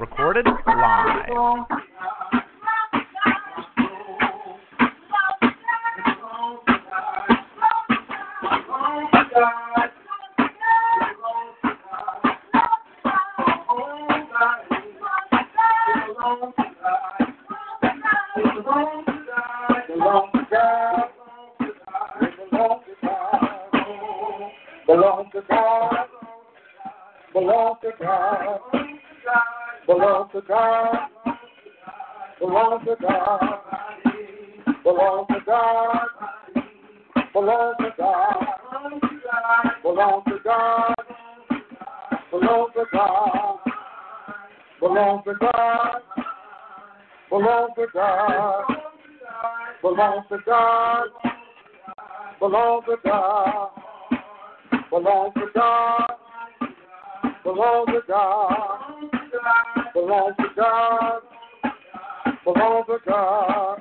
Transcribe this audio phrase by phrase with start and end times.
[0.00, 1.66] Recorded live.
[27.40, 28.60] Belong to God.
[29.86, 31.08] Belong to God.
[32.38, 33.40] Belong to God.
[34.84, 36.08] Belong to God.
[37.32, 38.36] Belong to God.
[39.82, 40.94] Belong to God.
[42.42, 43.54] Belong to God.
[44.80, 46.02] Belong to God.
[47.30, 48.64] Belong to God.
[49.80, 51.08] Belong to God.
[52.38, 53.70] Belong to God.
[54.90, 56.09] Belong to God.
[57.42, 58.80] Belong to God.
[59.94, 61.20] Belong to God.
[62.44, 63.78] Belong to God.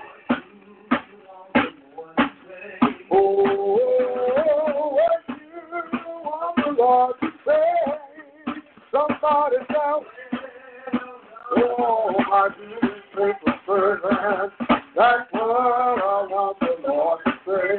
[3.12, 3.36] Oh,
[4.94, 5.36] what you
[6.24, 7.76] want the Lord to say?
[8.92, 10.04] Somebody shout.
[11.58, 14.54] Oh, my dear faithful servant,
[14.96, 17.70] that's what I want the Lord to say.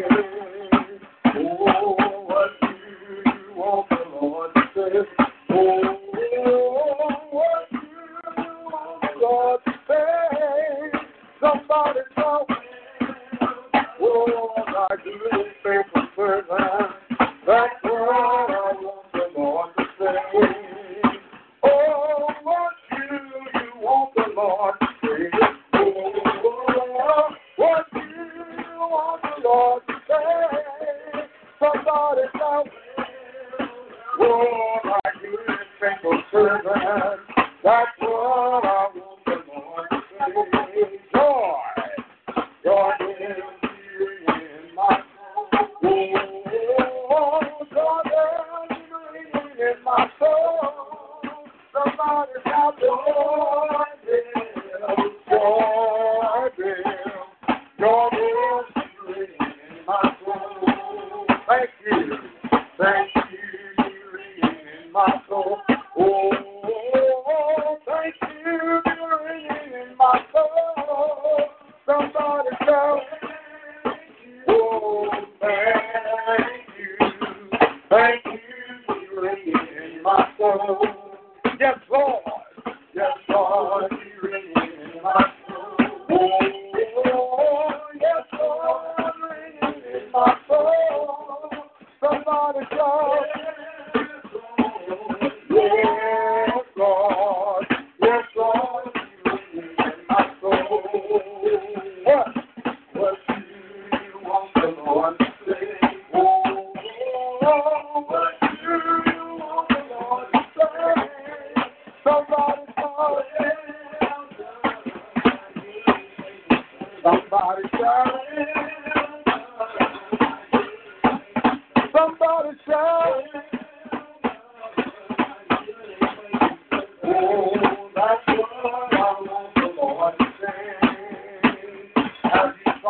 [1.37, 1.95] Oh,
[2.27, 5.30] what you want the Lord to say?
[5.51, 6.00] Oh,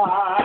[0.00, 0.39] why.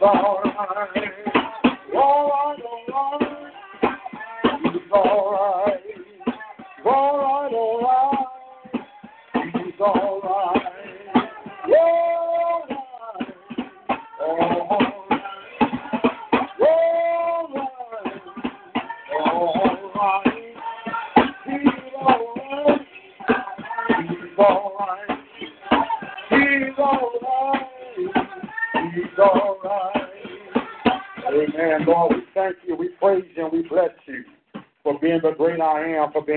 [0.00, 0.39] He's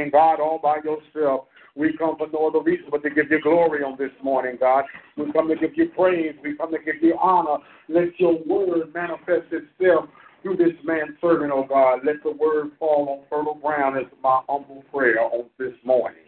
[0.03, 1.45] Being God all by yourself.
[1.75, 4.83] We come for no other reason but to give you glory on this morning, God.
[5.17, 6.35] We come to give you praise.
[6.44, 7.57] We come to give you honor.
[7.88, 10.09] Let your word manifest itself
[10.41, 12.01] through this man's servant, oh God.
[12.05, 16.19] Let the word fall on fertile ground is my humble prayer on this morning.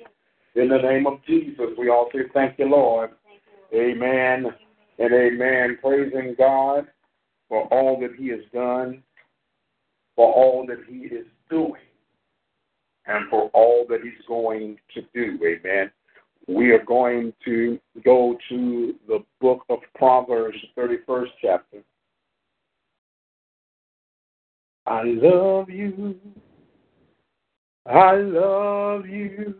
[0.55, 3.11] In the name of Jesus, we all say thank you, Lord.
[3.73, 4.45] Amen
[4.99, 5.79] and amen.
[5.81, 6.87] Praising God
[7.49, 9.03] for all that he has done,
[10.15, 11.73] for all that he is doing,
[13.07, 15.39] and for all that he's going to do.
[15.45, 15.91] Amen.
[16.47, 21.79] We are going to go to the book of Proverbs, 31st chapter.
[24.85, 26.15] I love you.
[27.87, 29.55] I love you.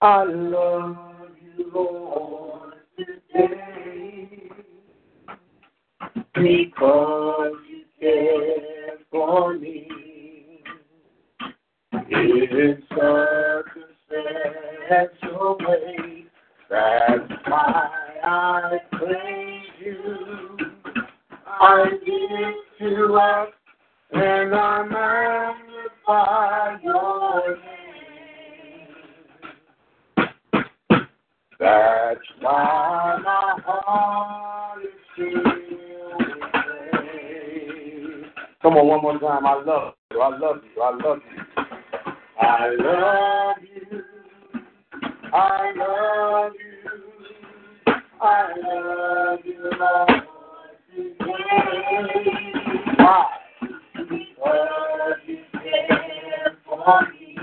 [0.00, 0.96] I love
[1.42, 4.50] you, Lord, today.
[6.34, 10.09] Because you care for me.
[12.12, 16.24] In such a special way,
[16.68, 17.88] that's why
[18.24, 20.56] I praise you.
[21.46, 23.50] I lift you up
[24.12, 24.82] and I
[26.08, 28.88] magnify your name.
[31.60, 35.44] That's why my heart is filled
[36.18, 36.52] with
[36.90, 38.24] praise.
[38.62, 39.46] Come on, one more time.
[39.46, 40.20] I love you.
[40.20, 40.82] I love you.
[40.82, 41.59] I love you.
[42.40, 44.02] I love you.
[45.32, 47.92] I love you.
[48.22, 50.10] I love you, Lord,
[50.96, 52.52] today.
[52.96, 53.26] Why?
[53.92, 57.36] Because you care for me.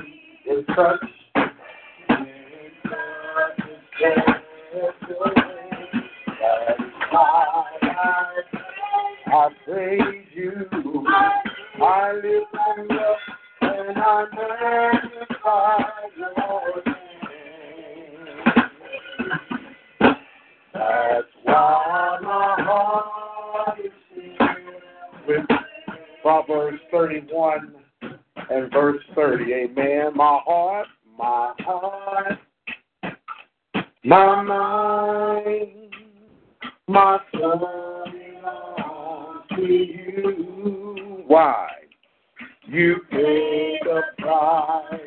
[0.50, 1.10] In such,
[9.30, 10.66] I praise you.
[11.80, 12.26] I lift
[12.78, 13.37] you up
[26.22, 27.74] Proverbs 31
[28.50, 29.54] and verse 30.
[29.54, 30.12] Amen.
[30.16, 32.38] My heart, my heart,
[34.04, 35.94] my mind,
[36.90, 41.24] my soul belongs to you.
[41.28, 41.68] Why?
[42.68, 43.67] You paid
[44.28, 45.07] the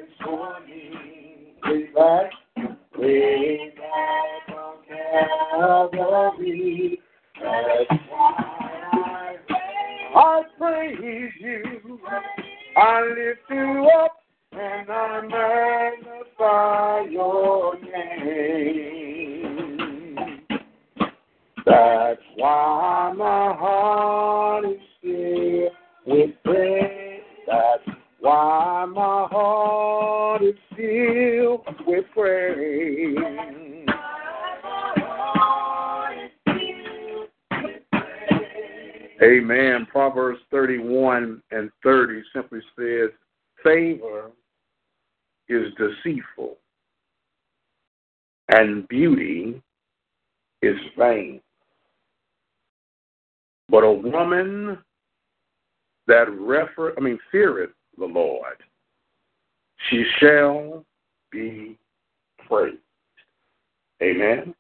[64.03, 64.55] Amen.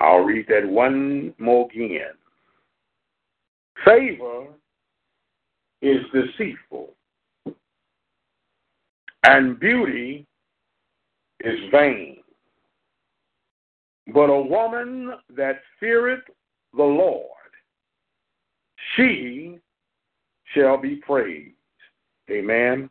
[0.00, 2.14] I'll read that one more again.
[3.84, 4.46] Favor
[5.82, 6.94] is deceitful,
[9.24, 10.26] and beauty
[11.40, 12.18] is vain.
[14.12, 16.22] But a woman that feareth
[16.76, 17.24] the Lord,
[18.96, 19.58] she
[20.54, 21.54] shall be praised.
[22.30, 22.88] Amen.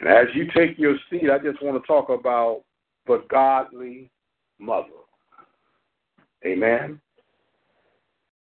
[0.00, 2.62] And as you take your seat, I just want to talk about
[3.06, 4.10] the godly
[4.58, 4.86] mother.
[6.44, 7.00] Amen.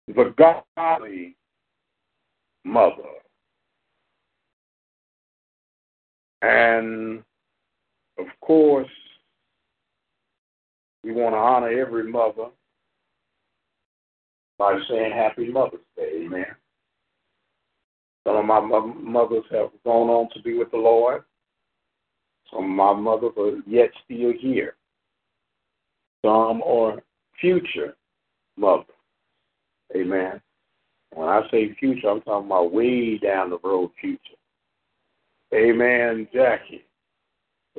[0.08, 0.34] The
[0.76, 1.36] godly
[2.64, 3.02] mother.
[6.42, 7.22] And
[8.18, 8.88] of course,
[11.02, 12.46] we want to honor every mother
[14.58, 16.24] by saying Happy Mother's Day.
[16.24, 16.46] Amen.
[18.26, 21.22] Some of my mothers have gone on to be with the Lord.
[22.52, 24.74] Some my mothers are yet still here.
[26.24, 27.02] Some are
[27.40, 27.96] future
[28.56, 28.84] mother.
[29.96, 30.40] Amen.
[31.14, 34.20] When I say future, I'm talking about way down the road future.
[35.54, 36.84] Amen, Jackie.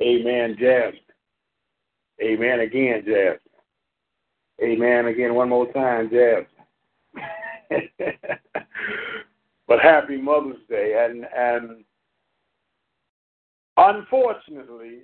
[0.00, 1.00] Amen, Jasmine.
[2.22, 3.38] Amen again, Jasmine.
[4.62, 6.46] Amen again one more time, Jasmine.
[9.68, 11.84] but happy Mother's Day and and
[13.80, 14.98] unfortunately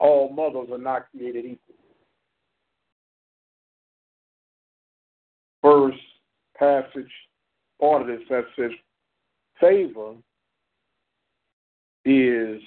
[0.00, 1.74] all mothers are not created equal.
[5.62, 5.98] First
[6.58, 7.10] passage,
[7.80, 8.70] part of this that says
[9.60, 10.14] favor
[12.04, 12.60] is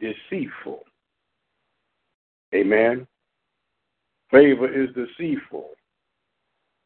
[0.00, 0.84] deceitful.
[2.54, 3.06] Amen.
[4.30, 5.70] Favor is deceitful.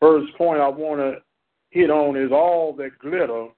[0.00, 1.16] First point I want to
[1.70, 3.48] hit on is all that glitter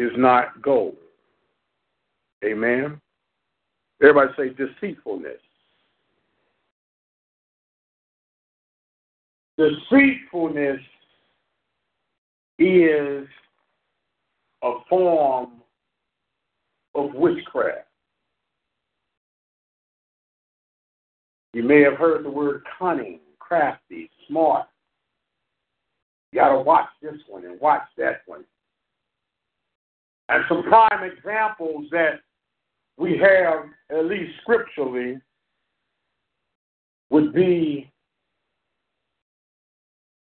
[0.00, 0.96] is not gold.
[2.42, 2.98] Amen.
[4.02, 5.40] Everybody say deceitfulness.
[9.58, 10.80] Deceitfulness
[12.58, 13.28] is
[14.62, 15.50] a form
[16.94, 17.86] of witchcraft.
[21.52, 24.66] You may have heard the word cunning, crafty, smart.
[26.32, 28.44] You got to watch this one and watch that one.
[30.30, 32.20] And some prime examples that
[32.96, 35.18] we have, at least scripturally,
[37.10, 37.90] would be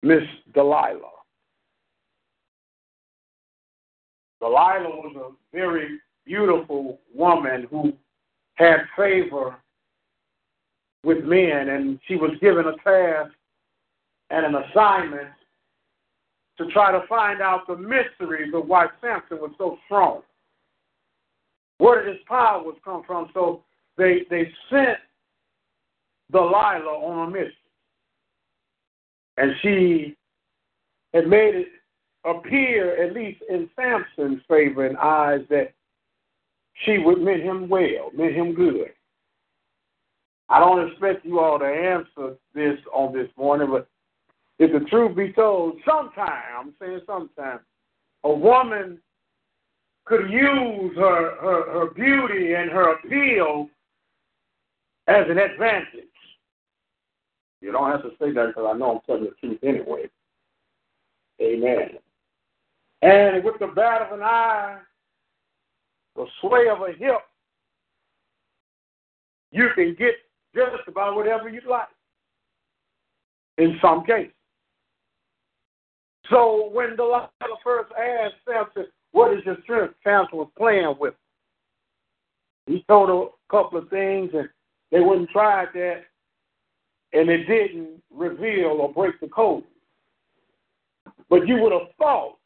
[0.05, 0.23] Miss
[0.55, 1.11] Delilah.
[4.41, 7.93] Delilah was a very beautiful woman who
[8.55, 9.57] had favor
[11.03, 13.33] with men, and she was given a task
[14.31, 15.29] and an assignment
[16.59, 20.23] to try to find out the mysteries of why Samson was so strong.
[21.79, 23.31] Where did his powers come from?
[23.33, 23.63] So
[23.97, 24.99] they they sent
[26.31, 27.53] Delilah on a mission.
[29.37, 30.17] And she
[31.15, 31.69] had made it
[32.25, 35.73] appear, at least in Samson's favor and eyes, that
[36.85, 38.91] she would meant him well, meant him good.
[40.49, 43.89] I don't expect you all to answer this on this morning, but
[44.59, 47.61] if the truth be told, sometimes, I'm saying sometimes,
[48.25, 48.99] a woman
[50.05, 53.69] could use her, her, her beauty and her appeal
[55.07, 56.05] as an advantage.
[57.61, 60.09] You don't have to say that because I know I'm telling the truth anyway.
[61.41, 61.99] Amen.
[63.03, 64.79] And with the bat of an eye,
[66.17, 67.21] the sway of a hip,
[69.53, 70.15] you can get
[70.55, 71.89] just about whatever you like
[73.57, 74.33] in some cases.
[76.31, 77.31] So when Delilah
[77.65, 79.95] first asked Samson, What is your strength?
[80.05, 82.75] Samson was playing with him.
[82.75, 84.49] He told her a couple of things, and
[84.91, 86.03] they wouldn't try that,
[87.15, 89.65] and it didn't reveal or break the code.
[91.31, 92.37] But you would have thought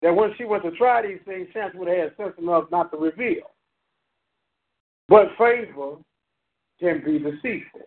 [0.00, 2.90] that when she went to try these things, Samson would have had sense enough not
[2.90, 3.50] to reveal.
[5.08, 5.96] But favor
[6.80, 7.82] can be deceitful.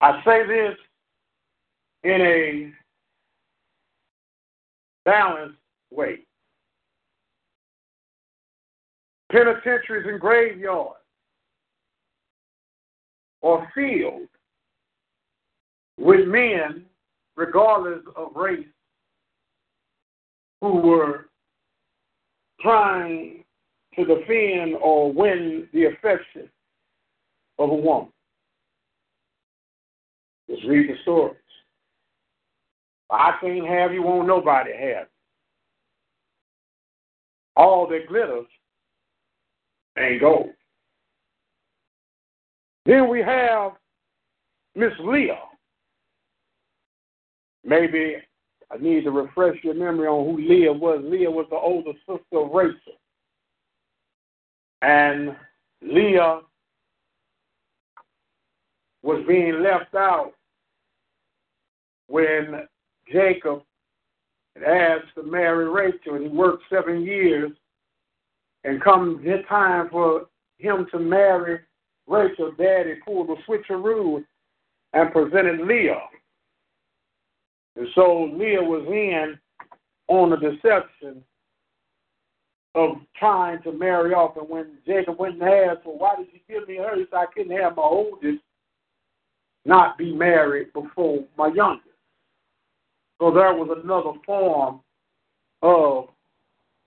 [0.00, 0.76] I say this
[2.04, 2.72] in a
[5.04, 5.58] balanced
[5.90, 6.20] way.
[9.32, 10.96] Penitentiaries and graveyards
[13.40, 14.28] or fields
[15.98, 16.84] with men,
[17.36, 18.66] regardless of race,
[20.60, 21.26] who were
[22.60, 23.44] trying
[23.96, 26.48] to defend or win the affection
[27.58, 28.08] of a woman.
[30.48, 31.36] Just read the stories.
[33.14, 35.06] I can't have you, won't nobody have.
[37.56, 38.46] All that glitters
[39.98, 40.50] ain't gold.
[42.86, 43.72] Then we have
[44.74, 45.38] Miss Leah.
[47.64, 48.16] Maybe
[48.70, 51.00] I need to refresh your memory on who Leah was.
[51.04, 52.98] Leah was the older sister of Rachel.
[54.82, 55.36] And
[55.80, 56.40] Leah
[59.02, 60.32] was being left out
[62.08, 62.66] when
[63.10, 63.62] Jacob
[64.54, 67.50] had asked to marry Rachel, and he worked seven years.
[68.64, 70.26] And come the time for
[70.58, 71.60] him to marry
[72.06, 74.24] Rachel, Daddy pulled a switcheroo
[74.92, 76.00] and presented Leah.
[77.76, 79.38] And so Leah was in
[80.08, 81.22] on the deception
[82.74, 84.36] of trying to marry off.
[84.36, 86.96] And when Jacob went and asked, Well, why did you give me her?
[86.96, 88.42] He said, I couldn't have my oldest
[89.64, 91.93] not be married before my youngest.
[93.24, 94.80] So there was another form
[95.62, 96.08] of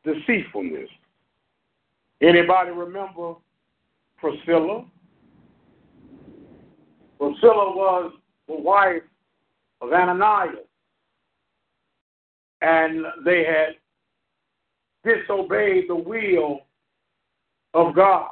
[0.06, 0.88] deceitfulness.
[2.22, 3.34] Anybody remember
[4.20, 4.86] Priscilla?
[7.18, 8.14] Priscilla was
[8.48, 9.02] the wife
[9.82, 10.68] of Ananias.
[12.62, 13.78] And they had
[15.04, 16.60] disobeyed the will
[17.74, 18.30] of God.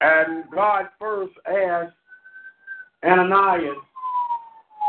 [0.00, 1.92] And God first asked
[3.04, 3.76] Ananias,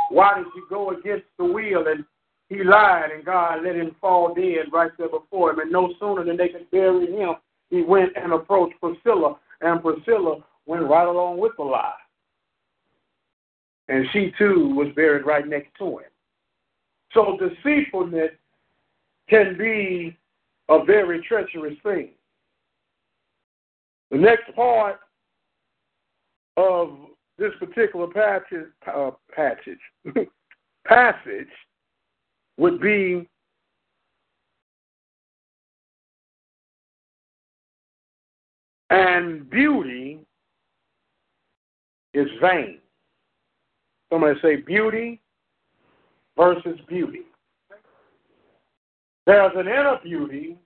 [0.10, 1.88] why did you go against the will?
[1.88, 2.06] And
[2.50, 5.60] he lied, and God let him fall dead right there before him.
[5.60, 7.36] And no sooner than they could bury him,
[7.70, 11.94] he went and approached Priscilla, and Priscilla went right along with the lie.
[13.88, 16.10] And she too was buried right next to him.
[17.14, 18.32] So deceitfulness
[19.30, 20.18] can be
[20.70, 22.10] a very treacherous thing.
[24.12, 25.00] The next part
[26.58, 26.98] of
[27.38, 29.80] this particular passage, uh, passage,
[30.88, 31.48] passage
[32.58, 33.28] would be
[38.90, 40.20] and beauty
[42.14, 42.80] is vain.
[44.12, 45.22] Somebody say beauty
[46.38, 47.24] versus beauty.
[49.26, 50.58] There's an inner beauty,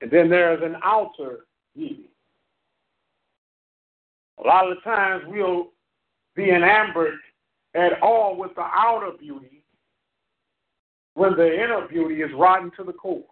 [0.00, 1.40] and then there's an outer
[1.76, 2.11] beauty.
[4.42, 5.68] A lot of the times we'll
[6.34, 7.18] be enamored
[7.74, 9.62] at all with the outer beauty
[11.14, 13.22] when the inner beauty is rotten to the core.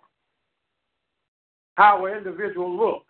[1.77, 3.07] How an individual looks,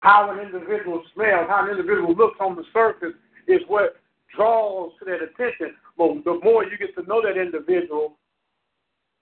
[0.00, 3.14] how an individual smells, how an individual looks on the surface
[3.46, 3.96] is what
[4.36, 5.74] draws to that attention.
[5.96, 8.18] But the more you get to know that individual,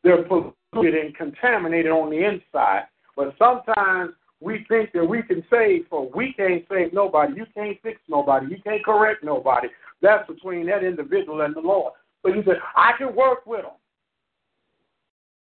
[0.03, 2.85] they're polluted and contaminated on the inside.
[3.17, 7.35] But sometimes we think that we can save, for we can't save nobody.
[7.37, 8.47] You can't fix nobody.
[8.51, 9.69] You can't correct nobody.
[10.03, 11.95] That's between that individual and the Lord.
[12.23, 13.73] But you said, I can work with them.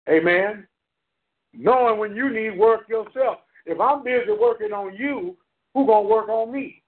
[0.09, 0.67] Amen.
[1.55, 3.39] Knowing when you need work yourself.
[3.65, 5.37] If I'm busy working on you,
[5.75, 6.83] who gonna work on me?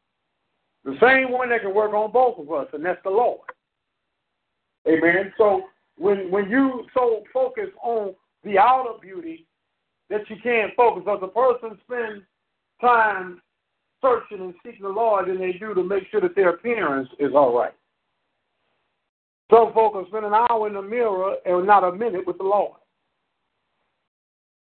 [0.85, 3.41] The same one that can work on both of us, and that's the Lord.
[4.87, 5.33] Amen.
[5.39, 5.63] So
[5.97, 9.47] when when you so focus on the outer beauty
[10.11, 12.23] that you can't focus, as a person spends
[12.81, 13.41] time
[14.03, 17.33] searching and seeking the Lord than they do to make sure that their appearance is
[17.35, 17.75] all right.
[19.51, 22.79] Some folks spend an hour in the mirror and not a minute with the Lord.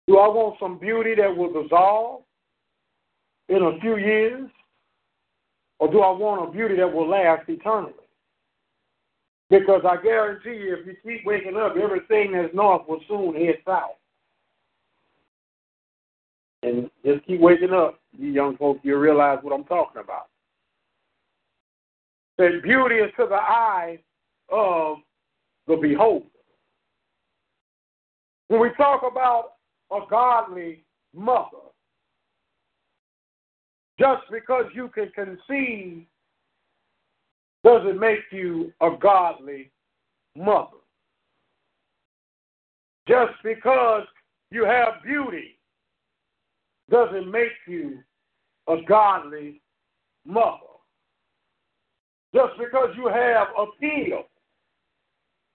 [0.08, 2.22] Do I want some beauty that will dissolve
[3.48, 4.50] in a few years?
[5.78, 7.94] Or do I want a beauty that will last eternally?
[9.48, 13.56] Because I guarantee you, if you keep waking up, everything that's north will soon head
[13.64, 13.99] south.
[16.62, 20.26] And just keep waking up, you young folks, you'll realize what I'm talking about.
[22.38, 23.98] That beauty is to the eye
[24.50, 24.98] of
[25.66, 26.26] the beholder.
[28.48, 29.52] When we talk about
[29.90, 31.70] a godly mother,
[33.98, 36.04] just because you can conceive
[37.62, 39.70] doesn't make you a godly
[40.36, 40.78] mother.
[43.06, 44.04] Just because
[44.50, 45.59] you have beauty
[46.90, 47.98] doesn't make you
[48.68, 49.62] a godly
[50.26, 50.56] mother.
[52.34, 54.24] Just because you have appeal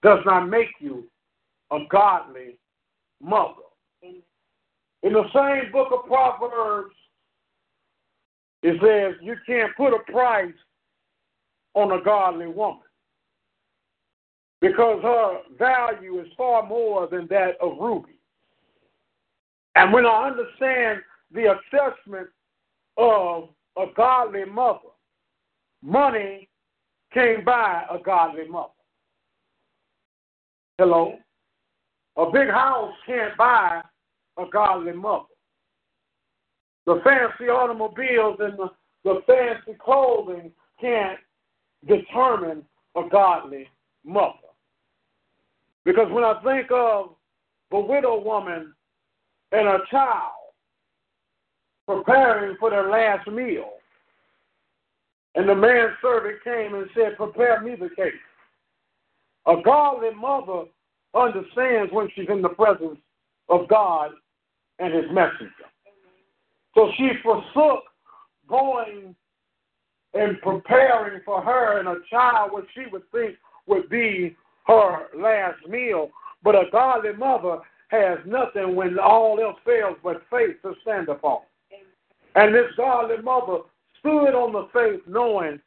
[0.04, 1.06] does not make you
[1.72, 2.58] a godly
[3.22, 3.54] mother.
[4.02, 6.96] In the same book of Proverbs,
[8.64, 10.54] it says you can't put a price
[11.76, 12.80] on a godly woman
[14.62, 18.14] because her value is far more than that of Ruby.
[19.76, 21.02] And when I understand
[21.36, 22.30] the assessment
[22.98, 24.80] of a godly mother,
[25.84, 26.48] money
[27.14, 28.70] came by a godly mother.
[30.78, 31.16] Hello?
[32.18, 33.82] A big house can't buy
[34.38, 35.26] a godly mother.
[36.86, 38.70] The fancy automobiles and the,
[39.04, 41.20] the fancy clothing can't
[41.88, 42.64] determine
[42.96, 43.68] a godly
[44.06, 44.34] mother.
[45.84, 47.16] Because when I think of
[47.72, 48.74] the widow woman
[49.52, 50.45] and her child
[51.88, 53.72] preparing for their last meal,
[55.36, 58.14] and the manservant came and said, Prepare me the cake.
[59.48, 60.64] A godly mother
[61.14, 62.98] understands when she's in the presence
[63.50, 64.12] of God
[64.80, 65.52] and his messenger.
[66.74, 67.84] So she forsook
[68.50, 69.16] going
[70.14, 73.36] and preparing for her and a child what she would think
[73.68, 74.36] would be
[74.68, 76.10] her last meal.
[76.44, 81.40] But a godly mother has nothing when all else fails but faith to stand upon.
[82.36, 83.60] And this godly mother
[84.00, 85.60] stood on the faith knowing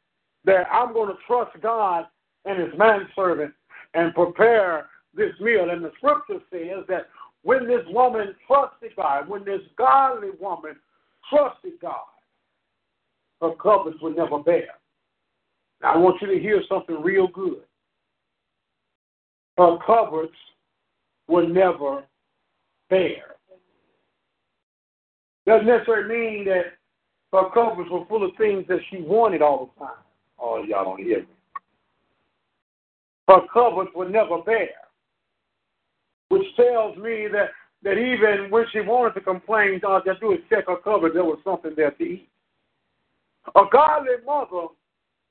[0.45, 2.05] that I'm going to trust God
[2.45, 3.53] and his manservant
[3.95, 5.69] and prepare this meal.
[5.71, 7.07] And the scripture says that
[7.43, 10.75] when this woman trusted God, when this godly woman
[11.29, 11.95] trusted God,
[13.41, 14.75] her cupboards would never bare.
[15.81, 17.63] Now, I want you to hear something real good.
[19.57, 20.33] Her cupboards
[21.27, 22.03] would never
[22.89, 23.35] bare.
[25.49, 26.77] Doesn't necessarily mean that
[27.33, 30.03] her cupboards were full of things that she wanted all the time.
[30.39, 31.27] Oh, y'all don't hear me.
[33.27, 34.69] Her cupboards were never bare,
[36.27, 37.49] which tells me that,
[37.81, 41.23] that even when she wanted to complain, all she do is check her cupboard, there
[41.23, 42.29] was something there to eat.
[43.55, 44.67] A godly mother,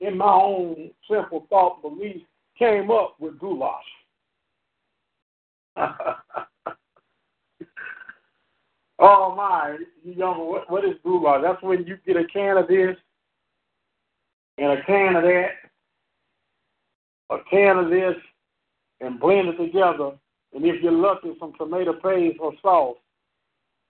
[0.01, 2.23] in my own simple thought belief,
[2.57, 3.71] came up with goulash.
[8.99, 11.41] oh my, you young, what, what is goulash?
[11.43, 12.95] That's when you get a can of this
[14.57, 15.49] and a can of that,
[17.29, 18.15] a can of this,
[19.01, 20.11] and blend it together
[20.53, 22.97] and if you're lucky, some tomato paste or sauce.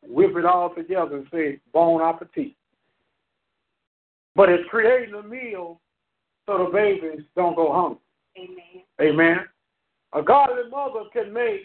[0.01, 2.53] Whip it all together and say, bon appetit.
[4.35, 5.79] But it's creating a meal
[6.45, 7.99] so the babies don't go hungry.
[8.37, 8.83] Amen.
[9.01, 9.39] Amen.
[10.13, 11.61] A godly mother can make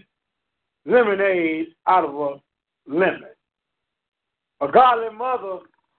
[0.84, 2.40] lemonade out of a
[2.86, 3.24] lemon.
[4.60, 5.58] A godly mother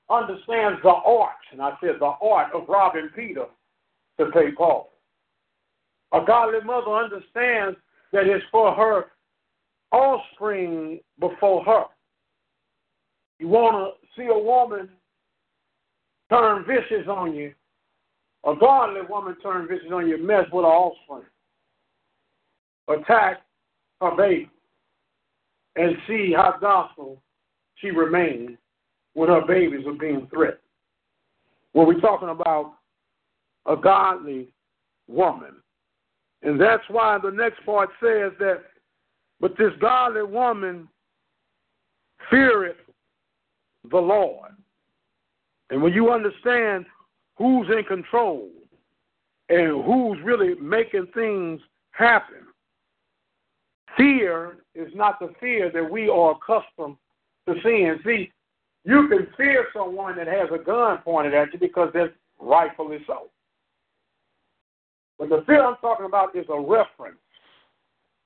[0.10, 3.46] understands the art, and I said the art of robbing Peter
[4.20, 4.92] to pay Paul.
[6.14, 7.78] A godly mother understands
[8.12, 9.06] that it's for her
[9.92, 11.86] offspring before her.
[13.40, 14.90] You want to see a woman
[16.30, 17.54] turn vicious on you,
[18.46, 21.26] a godly woman turn vicious on you, mess with her offspring,
[22.88, 23.42] attack
[24.02, 24.50] her baby,
[25.76, 27.22] and see how docile
[27.76, 28.58] she remains
[29.14, 30.60] when her babies are being threatened.
[31.74, 32.76] When we're talking about
[33.66, 34.50] a godly
[35.08, 35.56] woman,
[36.44, 38.64] and that's why the next part says that,
[39.40, 40.88] but this godly woman
[42.30, 42.78] feareth
[43.92, 44.52] the Lord.
[45.70, 46.86] And when you understand
[47.38, 48.50] who's in control
[49.50, 51.60] and who's really making things
[51.92, 52.46] happen,
[53.98, 56.98] fear is not the fear that we are accustomed
[57.48, 57.98] to seeing.
[58.06, 58.32] See,
[58.84, 63.30] you can fear someone that has a gun pointed at you because that's rightfully so.
[65.18, 67.18] But the fear I'm talking about is a reference,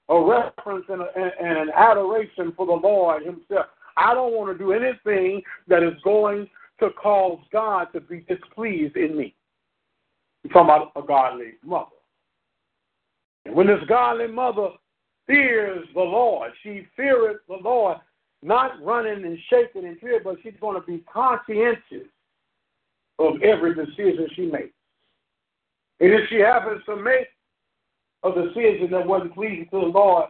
[0.09, 3.67] a reference and, a, and an adoration for the Lord Himself.
[3.95, 8.95] I don't want to do anything that is going to cause God to be displeased
[8.95, 9.35] in me.
[10.43, 11.91] I'm talking about a godly mother.
[13.45, 14.69] And when this godly mother
[15.29, 17.97] fears the Lord, she feareth the Lord,
[18.41, 22.07] not running and shaking in fear, but she's going to be conscientious
[23.19, 24.73] of every decision she makes.
[25.99, 27.27] And if she happens to make
[28.23, 30.29] a decision that wasn't pleasing to the Lord,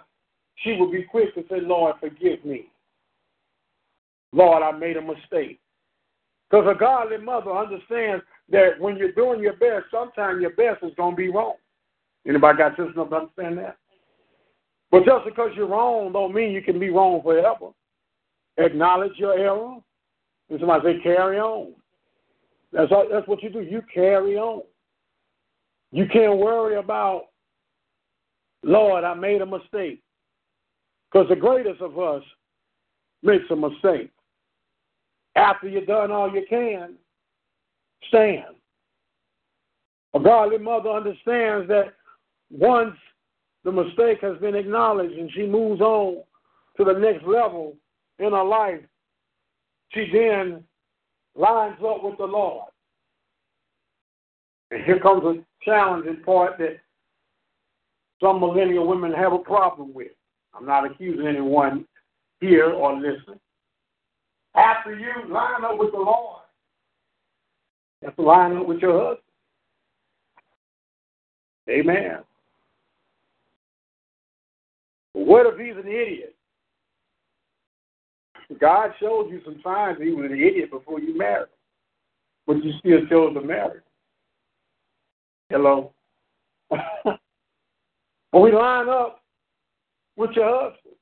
[0.57, 2.65] she will be quick to say, Lord, forgive me.
[4.33, 5.59] Lord, I made a mistake.
[6.49, 10.91] Because a godly mother understands that when you're doing your best, sometimes your best is
[10.97, 11.55] going to be wrong.
[12.27, 13.77] Anybody got sense enough to understand that?
[14.91, 17.67] But just because you're wrong don't mean you can be wrong forever.
[18.57, 19.77] Acknowledge your error.
[20.49, 21.73] And somebody say, carry on.
[22.71, 23.61] That's, all, that's what you do.
[23.61, 24.63] You carry on.
[25.91, 27.25] You can't worry about,
[28.63, 30.01] Lord, I made a mistake.
[31.11, 32.23] Because the greatest of us
[33.23, 34.11] makes a mistake.
[35.35, 36.95] After you've done all you can,
[38.07, 38.55] stand.
[40.13, 41.93] A godly mother understands that
[42.51, 42.95] once
[43.63, 46.23] the mistake has been acknowledged and she moves on
[46.77, 47.75] to the next level
[48.19, 48.81] in her life,
[49.89, 50.63] she then
[51.35, 52.69] lines up with the Lord.
[54.71, 56.77] And here comes a challenging part that
[58.21, 60.11] some millennial women have a problem with.
[60.53, 61.85] I'm not accusing anyone
[62.39, 63.39] here or listening.
[64.55, 66.41] After you line up with the Lord,
[68.01, 69.23] you have to line up with your husband.
[71.69, 72.19] Amen.
[75.25, 76.33] What if he's an idiot?
[78.59, 81.49] God showed you some signs he was an idiot before you married,
[82.47, 83.79] but you still chose to marry.
[85.49, 85.91] Hello.
[86.69, 87.19] but
[88.33, 89.21] we line up
[90.15, 90.95] with your husband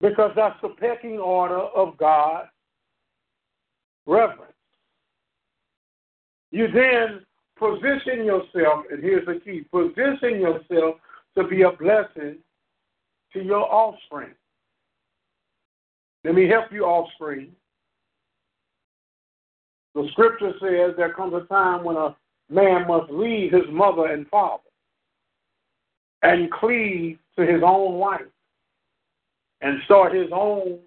[0.00, 2.44] because that's the pecking order of God
[4.06, 4.52] reverence.
[6.52, 7.26] You then
[7.58, 10.96] position yourself, and here's the key position yourself
[11.36, 12.38] to be a blessing
[13.32, 14.34] to your offspring.
[16.24, 17.52] Let me help you, offspring.
[19.94, 22.16] The scripture says there comes a time when a
[22.48, 24.62] man must leave his mother and father
[26.22, 28.26] and cleave to his own wife
[29.60, 30.78] and start his own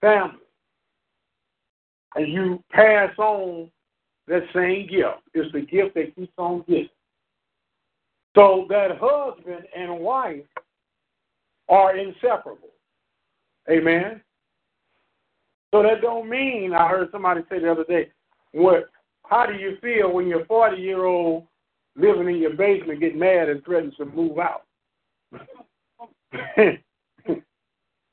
[0.00, 0.38] family.
[2.14, 3.70] And you pass on
[4.28, 5.22] that same gift.
[5.34, 6.88] It's the gift that keeps on giving.
[8.34, 10.44] So that husband and wife
[11.68, 12.68] are inseparable.
[13.70, 14.20] Amen.
[15.72, 18.10] So that don't mean I heard somebody say the other day,
[18.52, 18.90] what
[19.24, 21.46] how do you feel when your forty year old
[21.96, 24.62] living in your basement get mad and threatens to move out?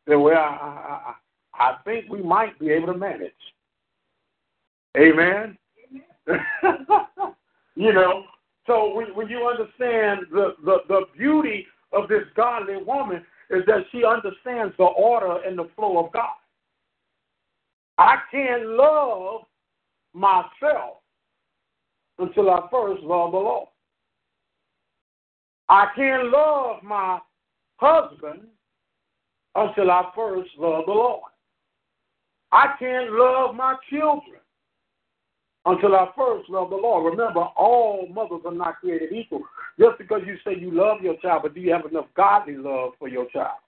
[0.07, 1.13] well, I, I,
[1.53, 3.31] I think we might be able to manage.
[4.97, 5.57] Amen.
[7.75, 8.23] you know,
[8.65, 13.23] so when, when you understand the, the, the beauty of this godly woman
[13.57, 16.35] is that she understands the order and the flow of God.
[17.97, 19.41] I can't love
[20.13, 20.97] myself
[22.19, 23.67] until I first love the Lord.
[25.69, 27.19] I can't love my
[27.77, 28.41] husband
[29.55, 31.31] until I first love the Lord.
[32.51, 34.42] I can't love my children
[35.65, 37.11] until I first love the Lord.
[37.11, 39.43] Remember, all mothers are not created equal.
[39.79, 42.93] Just because you say you love your child, but do you have enough godly love
[42.99, 43.59] for your child?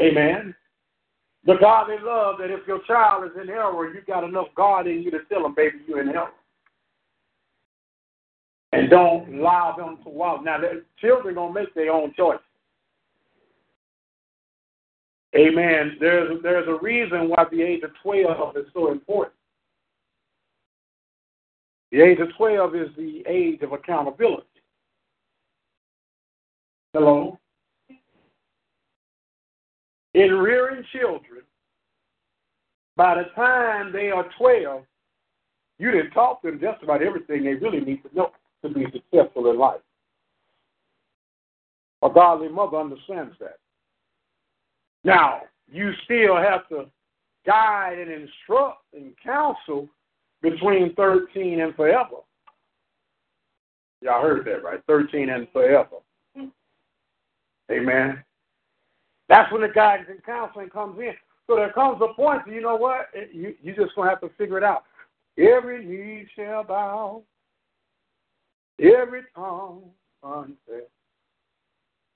[0.00, 0.54] Amen.
[1.46, 5.02] The godly love that if your child is in error, you got enough God in
[5.02, 6.30] you to tell them, baby, you're in error.
[8.72, 10.44] And don't allow them to walk.
[10.44, 10.60] Now,
[11.00, 12.38] children gonna make their own choice.
[15.34, 15.96] Amen.
[16.00, 19.35] There's there's a reason why the age of twelve is so important.
[21.92, 24.46] The age of 12 is the age of accountability.
[26.92, 27.38] Hello?
[30.14, 31.42] In rearing children,
[32.96, 34.82] by the time they are 12,
[35.78, 38.30] you didn't taught them just about everything they really need to know
[38.62, 39.80] to be successful in life.
[42.02, 43.58] A godly mother understands that.
[45.04, 46.86] Now, you still have to
[47.44, 49.88] guide and instruct and counsel
[50.50, 52.16] between 13 and forever.
[54.00, 54.80] Y'all heard that, right?
[54.86, 55.96] 13 and forever.
[56.36, 57.72] Mm-hmm.
[57.72, 58.22] Amen.
[59.28, 61.14] That's when the guidance and counseling comes in.
[61.46, 63.08] So there comes a point, you know what?
[63.32, 64.84] You, you just going to have to figure it out.
[65.38, 67.22] Every knee shall bow,
[68.80, 69.82] every tongue
[70.22, 70.88] confess.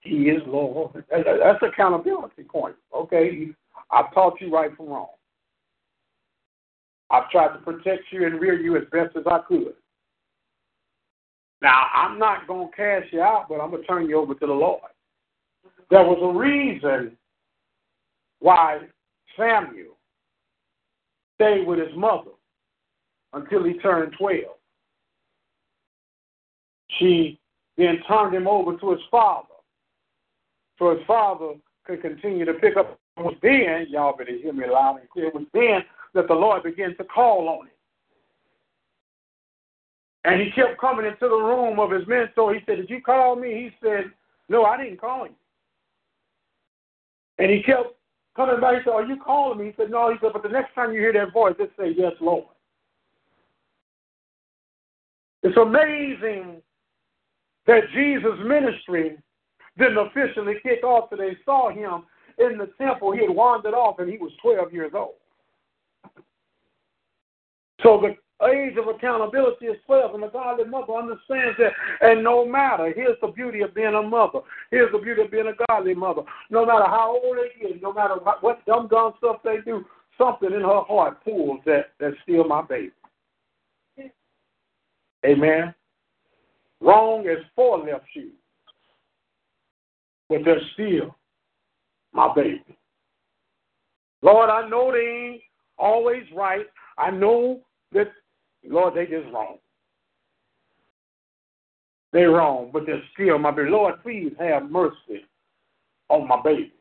[0.00, 1.04] He is Lord.
[1.10, 2.76] That's accountability point.
[2.94, 3.48] Okay,
[3.90, 5.08] I've taught you right from wrong.
[7.10, 9.74] I've tried to protect you and rear you as best as I could.
[11.62, 14.34] Now, I'm not going to cast you out, but I'm going to turn you over
[14.34, 14.80] to the Lord.
[15.90, 17.16] There was a reason
[18.38, 18.80] why
[19.36, 19.96] Samuel
[21.34, 22.30] stayed with his mother
[23.32, 24.38] until he turned 12.
[26.98, 27.38] She
[27.76, 29.48] then turned him over to his father
[30.78, 32.98] so his father could continue to pick up.
[33.16, 35.82] It was then, y'all better hear me loud and clear, it was then
[36.14, 37.72] that the Lord began to call on him.
[40.24, 42.54] And he kept coming into the room of his mentor.
[42.54, 43.48] He said, Did you call me?
[43.48, 44.04] He said,
[44.48, 45.34] No, I didn't call you.
[47.38, 47.94] And he kept
[48.36, 48.76] coming back.
[48.76, 49.66] He said, Are you calling me?
[49.66, 50.10] He said, No.
[50.12, 52.44] He said, But the next time you hear that voice, just say, Yes, Lord.
[55.42, 56.60] It's amazing
[57.66, 59.16] that Jesus' ministry
[59.78, 62.02] didn't officially kick off till they saw him
[62.38, 63.12] in the temple.
[63.12, 65.14] He had wandered off and he was 12 years old.
[67.82, 68.16] So the
[68.46, 71.72] age of accountability is 12, and the godly mother understands that.
[72.00, 74.40] And no matter, here's the beauty of being a mother.
[74.70, 76.22] Here's the beauty of being a godly mother.
[76.50, 79.84] No matter how old they get, no matter what, what dumb dumb stuff they do,
[80.18, 82.92] something in her heart pulls that that's still my baby.
[85.24, 85.74] Amen.
[86.80, 88.32] Wrong as four left shoes,
[90.30, 91.14] but they're still
[92.12, 92.64] my baby.
[94.22, 95.42] Lord, I know they ain't
[95.78, 96.66] always right.
[96.96, 97.60] I know
[97.92, 98.08] that,
[98.64, 99.58] Lord, they just wrong.
[102.12, 103.70] They wrong, but they're still my baby.
[103.70, 105.24] Lord, please have mercy
[106.08, 106.72] on my baby.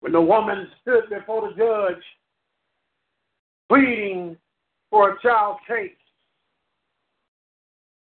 [0.00, 2.02] When the woman stood before the judge
[3.68, 4.36] pleading
[4.90, 5.90] for a child case,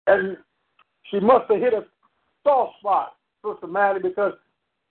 [0.08, 0.38] and
[1.10, 1.86] she must have hit a
[2.44, 4.34] soft spot, Sister Maddie, because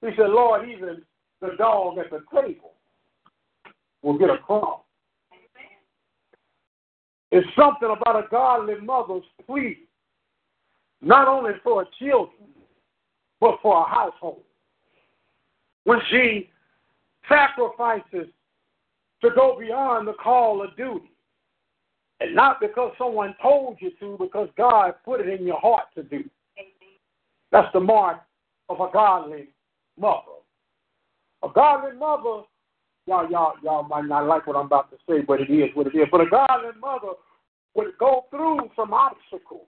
[0.00, 1.02] he said, Lord, even
[1.40, 2.72] the dog at the table
[4.02, 4.80] will get a crumb.
[7.30, 9.78] It's something about a godly mother's plea,
[11.02, 12.48] not only for her children,
[13.40, 14.42] but for a household.
[15.84, 16.50] When she
[17.28, 18.28] sacrifices
[19.22, 21.10] to go beyond the call of duty,
[22.20, 26.02] and not because someone told you to, because God put it in your heart to
[26.02, 26.24] do.
[27.52, 28.20] That's the mark
[28.68, 29.48] of a godly
[29.98, 30.38] mother.
[31.42, 32.42] A godly mother
[33.08, 35.86] y'all, y'all, y'all might not like what I'm about to say, but it is what
[35.86, 36.06] it is.
[36.12, 37.14] But a godly mother
[37.74, 39.66] would go through some obstacles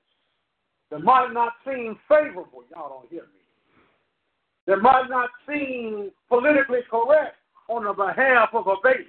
[0.91, 2.65] that might not seem favorable.
[2.71, 3.41] Y'all don't hear me.
[4.67, 7.37] That might not seem politically correct
[7.69, 9.07] on the behalf of a baby.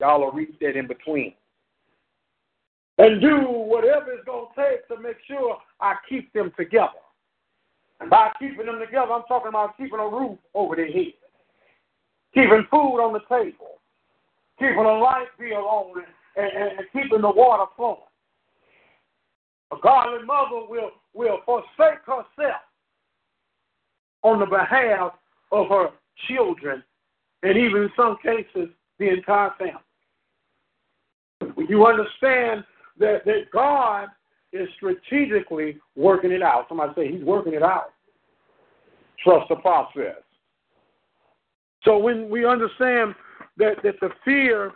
[0.00, 1.34] Y'all will reach that in between.
[2.98, 6.88] And do whatever it's going to take to make sure I keep them together.
[8.00, 11.12] And by keeping them together, I'm talking about keeping a roof over their head
[12.34, 13.80] keeping food on the table,
[14.58, 16.02] keeping a light bill on,
[16.36, 17.98] and, and, and keeping the water flowing.
[19.72, 22.62] A godly mother will, will forsake herself
[24.22, 25.12] on the behalf
[25.50, 25.90] of her
[26.28, 26.82] children,
[27.42, 28.68] and even in some cases,
[28.98, 31.66] the entire family.
[31.68, 32.64] You understand
[32.98, 34.08] that, that God
[34.52, 37.92] is strategically working it out, somebody say he's working it out.
[39.24, 40.22] Trust the process.
[41.84, 43.14] So when we understand
[43.56, 44.72] that, that the fear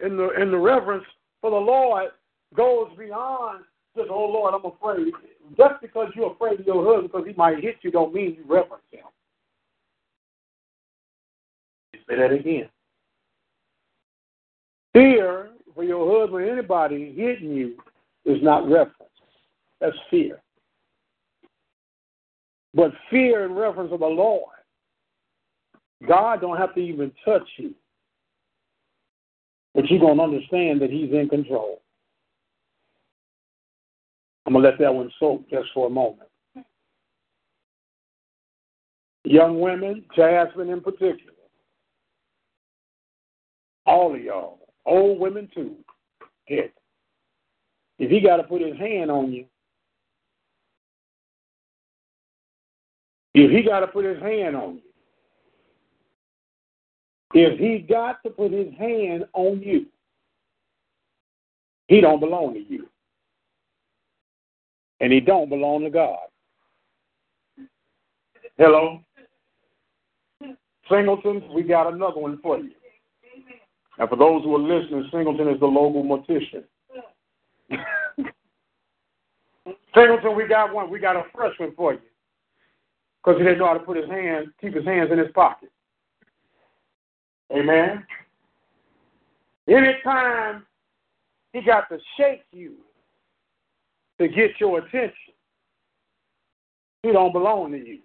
[0.00, 1.04] and the and the reverence
[1.40, 2.10] for the Lord
[2.54, 3.64] goes beyond
[3.96, 5.12] just, oh Lord, I'm afraid.
[5.56, 8.44] Just because you're afraid of your husband because he might hit you don't mean you
[8.46, 9.04] reverence him.
[12.08, 12.68] Say that again.
[14.92, 17.76] Fear for your husband anybody hitting you
[18.24, 18.94] is not reverence.
[19.80, 20.40] That's fear.
[22.74, 24.57] But fear and reverence of the Lord
[26.06, 27.74] God don't have to even touch you.
[29.74, 31.82] But you're going to understand that He's in control.
[34.46, 36.28] I'm going to let that one soak just for a moment.
[39.24, 41.32] Young women, Jasmine in particular,
[43.84, 45.76] all of y'all, old women too,
[46.46, 46.70] if
[47.98, 49.44] he got to put his hand on you,
[53.34, 54.87] if he got to put his hand on you,
[57.34, 59.86] if he got to put his hand on you,
[61.88, 62.88] he don't belong to you.
[65.00, 66.18] And he don't belong to God.
[68.56, 69.00] Hello?
[70.90, 72.70] Singleton, we got another one for you.
[73.98, 76.64] And for those who are listening, Singleton is the local mortician.
[79.94, 80.90] Singleton, we got one.
[80.90, 82.00] We got a fresh one for you.
[83.22, 85.70] Because he didn't know how to put his hand, keep his hands in his pocket.
[87.52, 88.04] Amen.
[89.68, 90.66] Anytime
[91.52, 92.74] he got to shake you
[94.20, 95.34] to get your attention,
[97.02, 97.98] he don't belong to you.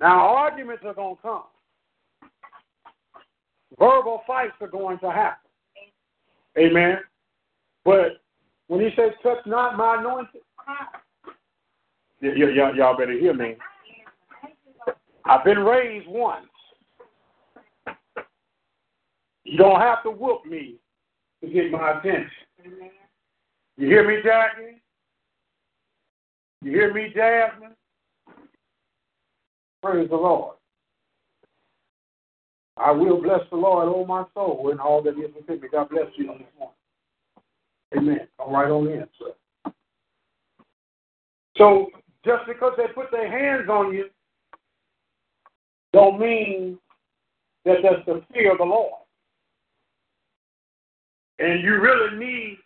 [0.00, 1.44] Now arguments are to come.
[3.78, 5.50] Verbal fights are going to happen.
[6.58, 6.98] Amen.
[7.84, 8.20] But
[8.68, 10.40] when he says, touch not my anointed,
[12.22, 13.56] y- y- y- y'all better hear me.
[15.24, 16.46] I've been raised once.
[19.46, 20.74] You don't have to whoop me
[21.40, 22.30] to get my attention.
[23.76, 24.82] You hear me, Jackie?
[26.62, 27.76] You hear me, Jasmine?
[29.82, 30.56] Praise the Lord.
[32.76, 35.68] I will bless the Lord, oh my soul, and all that is within me.
[35.70, 36.76] God bless you on this morning.
[37.96, 38.28] Amen.
[38.38, 39.72] Come right on in, sir.
[41.56, 41.86] So
[42.24, 44.06] just because they put their hands on you,
[45.92, 46.78] don't mean
[47.64, 49.05] that that's the fear of the Lord.
[51.38, 52.58] And you really need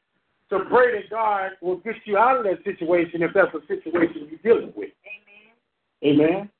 [0.50, 4.28] to pray that God will get you out of that situation if that's a situation
[4.30, 4.90] you're dealing with.
[6.04, 6.20] Amen.
[6.20, 6.50] Amen.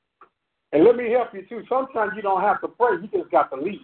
[0.73, 1.63] And let me help you too.
[1.67, 3.79] Sometimes you don't have to pray, you just got to leave.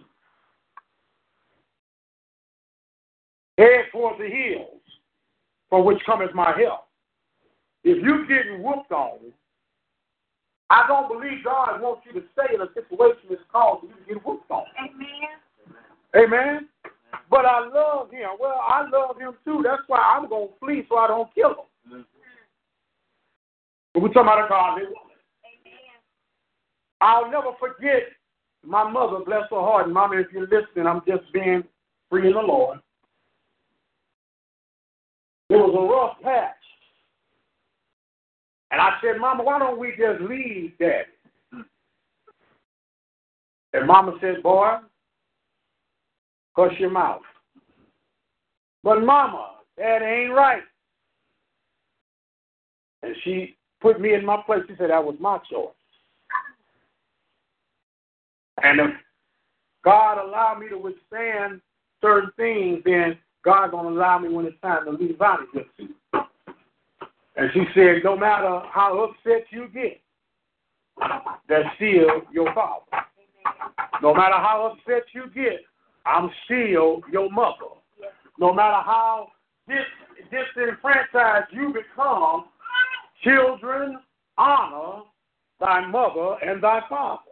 [3.58, 4.80] Head towards the hills,
[5.68, 6.86] from which cometh my help.
[7.84, 9.18] If you're getting whooped on,
[10.70, 14.14] I don't believe God wants you to stay in a situation that's caused you to
[14.14, 14.64] get whooped on.
[14.78, 15.36] Amen.
[16.16, 16.68] Amen.
[17.30, 18.30] But I love him.
[18.40, 19.62] Well, I love him too.
[19.62, 22.04] That's why I'm going to flee so I don't kill him.
[23.92, 24.96] But we're talking about a godly woman.
[27.00, 28.02] I'll never forget
[28.64, 29.86] my mother, bless her heart.
[29.86, 31.62] And Mama, if you're listening, I'm just being
[32.10, 32.78] free in the Lord.
[35.50, 36.54] It was a rough patch.
[38.70, 41.64] And I said, Mama, why don't we just leave Daddy?
[43.72, 44.78] And Mama said, Boy,
[46.58, 47.22] hush your mouth.
[48.82, 50.62] But Mama, that ain't right.
[53.04, 54.62] And she put me in my place.
[54.66, 55.68] She said that was my choice.
[58.62, 58.90] And if
[59.84, 61.60] God allowed me to withstand
[62.02, 65.88] certain things, then God gonna allow me when it's time to leave out of too.
[67.36, 70.00] And she said, no matter how upset you get,
[71.48, 72.84] that's still your father.
[74.02, 75.60] No matter how upset you get,
[76.06, 77.74] I'm still your mother.
[78.38, 79.28] No matter how
[79.68, 82.46] dis- disenfranchised you become,
[83.22, 83.98] children
[84.36, 85.02] honor
[85.60, 87.22] thy mother and thy father.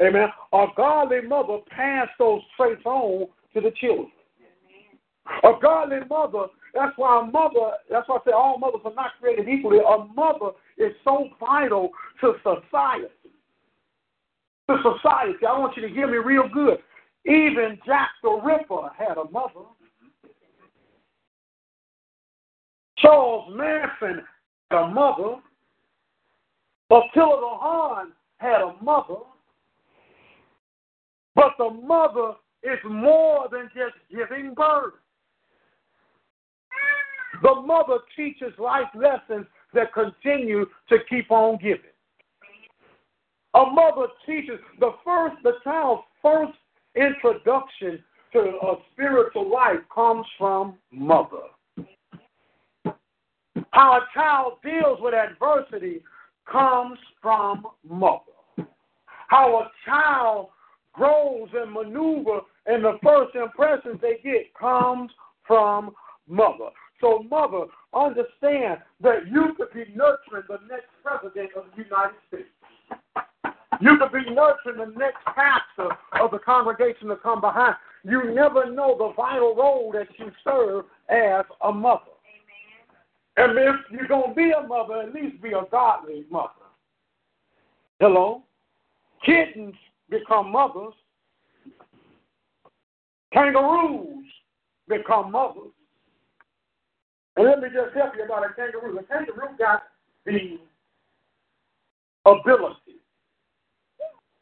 [0.00, 0.28] Amen.
[0.52, 4.10] A godly mother passed those traits on to the children.
[5.42, 9.12] A godly mother, that's why a mother, that's why I say all mothers are not
[9.20, 9.78] created equally.
[9.78, 13.06] A mother is so vital to society.
[14.68, 15.46] To society.
[15.48, 16.78] I want you to hear me real good.
[17.26, 19.66] Even Jack the Ripper had a mother.
[22.98, 24.24] Charles Manson
[24.70, 25.36] had a mother.
[26.88, 29.16] Attila the Hun had a mother.
[31.34, 34.94] But the mother is more than just giving birth.
[37.42, 41.90] The mother teaches life lessons that continue to keep on giving.
[43.54, 46.52] A mother teaches the first, the child's first
[46.96, 51.46] introduction to a spiritual life comes from mother.
[53.70, 56.02] How a child deals with adversity
[56.50, 58.20] comes from mother.
[59.28, 60.48] How a child
[60.92, 65.10] grows and maneuver and the first impressions they get comes
[65.46, 65.94] from
[66.28, 66.70] mother.
[67.00, 72.48] So, mother, understand that you could be nurturing the next president of the United States.
[73.80, 77.76] You could be nurturing the next pastor of the congregation to come behind.
[78.04, 82.02] You never know the vital role that you serve as a mother.
[83.36, 86.48] And if you're going to be a mother, at least be a godly mother.
[88.00, 88.42] Hello?
[89.24, 89.74] Kittens
[90.08, 90.94] become mothers.
[93.32, 94.24] Kangaroos
[94.88, 95.72] become mothers.
[97.36, 98.98] And let me just help you about a kangaroo.
[98.98, 99.82] A kangaroo got
[100.24, 100.58] the
[102.24, 102.85] ability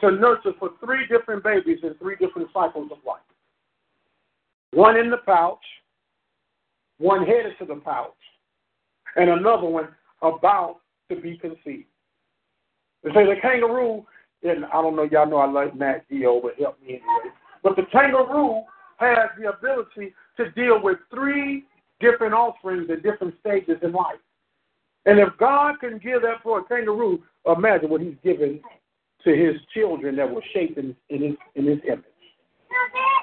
[0.05, 3.21] to nurture for three different babies in three different cycles of life.
[4.73, 5.65] One in the pouch,
[6.99, 8.13] one headed to the pouch,
[9.17, 9.89] and another one
[10.23, 10.81] about
[11.11, 11.87] to be conceived.
[13.03, 14.05] They say the kangaroo,
[14.43, 17.35] and I don't know, y'all know I like Matt Dio, but help me anyway.
[17.63, 18.63] But the kangaroo
[18.97, 21.65] has the ability to deal with three
[22.01, 24.19] different offerings at different stages in life.
[25.07, 28.61] And if God can give that for a kangaroo, imagine what he's given
[29.25, 32.05] to his children that were shaped in, in, his, in his image.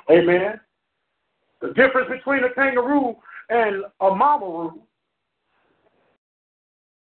[0.09, 0.59] Amen.
[1.61, 3.15] The difference between a kangaroo
[3.49, 4.73] and a mamaroo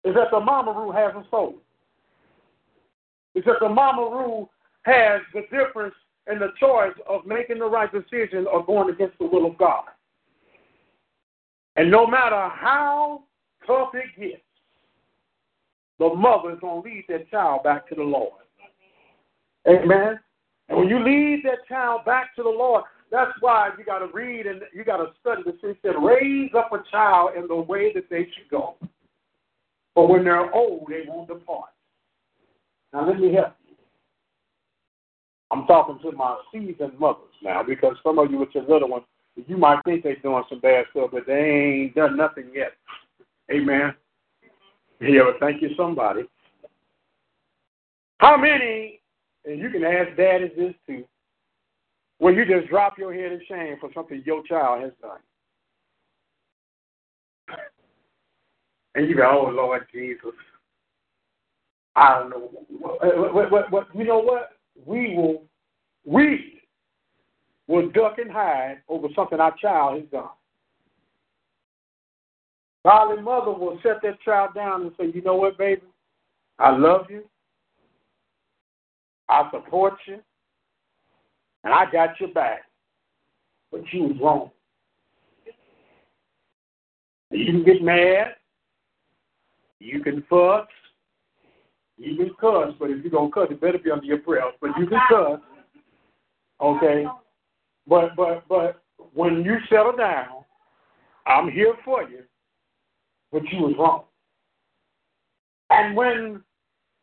[0.03, 1.55] is that the mamaroo has a soul.
[3.35, 4.47] Is that the mamaroo
[4.83, 5.95] has the difference
[6.27, 9.85] and the choice of making the right decision or going against the will of God.
[11.75, 13.23] And no matter how
[13.65, 14.41] tough it gets,
[15.99, 18.42] the mother is going to lead that child back to the Lord.
[19.67, 20.19] Amen.
[20.69, 24.07] And when you lead that child back to the Lord, that's why you got to
[24.13, 25.93] read and you got to study the scripture.
[25.93, 28.75] Said, raise up a child in the way that they should go.
[29.95, 31.69] But when they're old, they won't depart.
[32.91, 33.75] Now let me help you.
[35.51, 39.05] I'm talking to my seasoned mothers now because some of you with your little ones,
[39.35, 42.73] you might think they're doing some bad stuff, but they ain't done nothing yet.
[43.51, 43.93] Amen.
[44.99, 46.23] Yeah, well, thank you, somebody.
[48.19, 49.01] How many,
[49.45, 51.03] and you can ask daddies this too,
[52.19, 55.19] where you just drop your head in shame for something your child has done.
[58.95, 60.31] And you go, oh, Lord Jesus.
[61.95, 62.49] I don't know.
[62.69, 64.51] What, what, what, what, you know what?
[64.85, 65.43] We will,
[66.05, 66.61] we
[67.67, 70.29] will duck and hide over something our child has done.
[72.85, 75.81] Godly mother will set that child down and say, you know what, baby?
[76.59, 77.23] I love you.
[79.29, 80.19] I support you.
[81.63, 82.63] And I got your back.
[83.71, 84.51] But you was wrong.
[87.31, 88.35] You can get mad.
[89.79, 90.67] You can fuss.
[91.97, 94.53] You can cuss, but if you're gonna cuss, it better be under your breath.
[94.59, 95.39] But you can cuss.
[96.61, 97.05] Okay?
[97.87, 98.81] But but but
[99.13, 100.43] when you settle down,
[101.25, 102.23] I'm here for you,
[103.31, 104.03] but you was wrong.
[105.69, 106.43] And when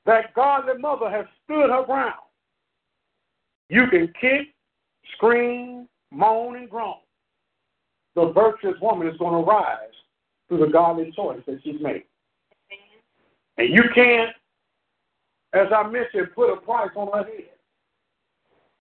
[0.07, 2.14] that godly mother has stood her ground,
[3.68, 4.48] you can kick,
[5.14, 6.96] scream, moan, and groan.
[8.16, 9.76] The virtuous woman is going to rise
[10.48, 12.05] through the godly choice that she's made.
[13.57, 14.30] And you can't,
[15.53, 17.51] as I mentioned, put a price on her head.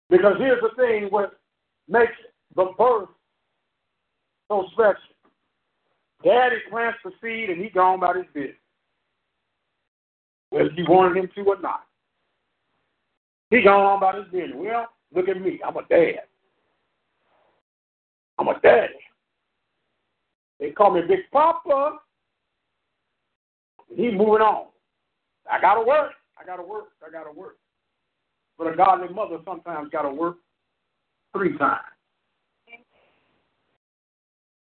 [0.09, 1.39] Because here's the thing what
[1.89, 2.13] makes
[2.55, 3.09] the birth
[4.49, 4.97] so special.
[6.25, 8.57] Daddy plants the seed and he gone about his business.
[10.53, 11.85] Whether you wanted him to or not.
[13.49, 14.53] He gone on about his business.
[14.55, 15.59] Well, look at me.
[15.67, 16.25] I'm a dad.
[18.39, 18.93] I'm a daddy.
[20.61, 21.97] They call me Big Papa.
[23.89, 24.67] He moving on.
[25.51, 26.13] I gotta work.
[26.39, 26.89] I gotta work.
[27.07, 27.57] I gotta work.
[28.59, 30.37] But a godly mother sometimes gotta work
[31.35, 31.81] three times.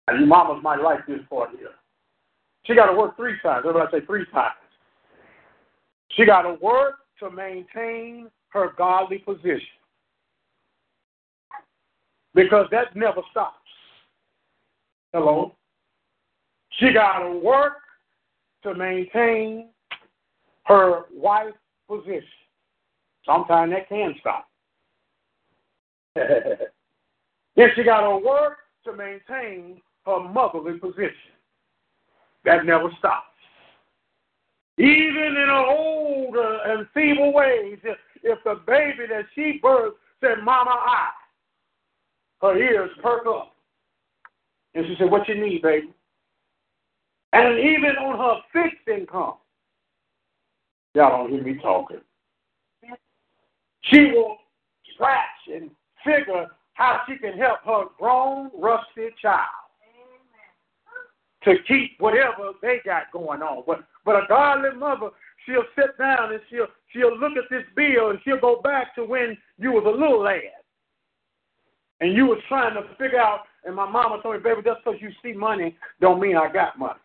[0.07, 1.69] And your mamas might like this part here.
[2.65, 3.65] She got to work three times.
[3.67, 4.55] Everybody say three times.
[6.17, 9.61] She got to work to maintain her godly position.
[12.33, 13.55] Because that never stops.
[15.13, 15.55] Hello?
[16.79, 17.77] She got to work
[18.63, 19.69] to maintain
[20.65, 21.53] her wife
[21.87, 22.23] position.
[23.25, 24.47] Sometimes that can stop.
[26.15, 31.13] then she got to work to maintain her motherly position.
[32.43, 33.36] That never stops.
[34.77, 39.93] Even in her old uh, and feeble ways, if, if the baby that she birthed
[40.21, 41.09] said, Mama, I,
[42.41, 43.55] her ears perk up.
[44.75, 45.89] And she said, What you need, baby?
[47.33, 49.35] And even on her fixed income,
[50.93, 52.01] y'all don't hear me talking.
[53.81, 54.37] She will
[54.93, 55.17] scratch
[55.53, 55.71] and
[56.05, 59.47] figure how she can help her grown, rusty child
[61.43, 63.63] to keep whatever they got going on.
[63.65, 65.09] But but a godly mother,
[65.45, 69.03] she'll sit down and she'll she'll look at this bill and she'll go back to
[69.03, 70.63] when you was a little lad.
[71.99, 75.01] And you was trying to figure out, and my mama told me, baby, just because
[75.01, 76.99] you see money don't mean I got money.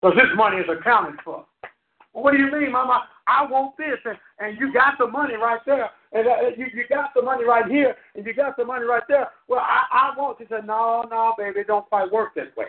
[0.00, 1.44] Because this money is accounted for.
[2.12, 3.08] Well, what do you mean, mama?
[3.26, 6.84] I want this, and, and you got the money right there, and uh, you, you
[6.88, 9.28] got the money right here, and you got the money right there.
[9.48, 10.38] Well, I, I want.
[10.38, 12.66] She said, no, no, baby, it don't quite work this way.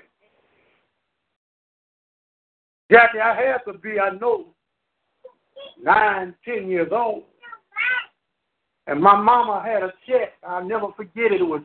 [2.91, 4.47] Jackie, I had to be, I know,
[5.81, 7.23] nine, ten years old.
[8.87, 10.33] And my mama had a check.
[10.45, 11.39] I'll never forget it.
[11.39, 11.61] It was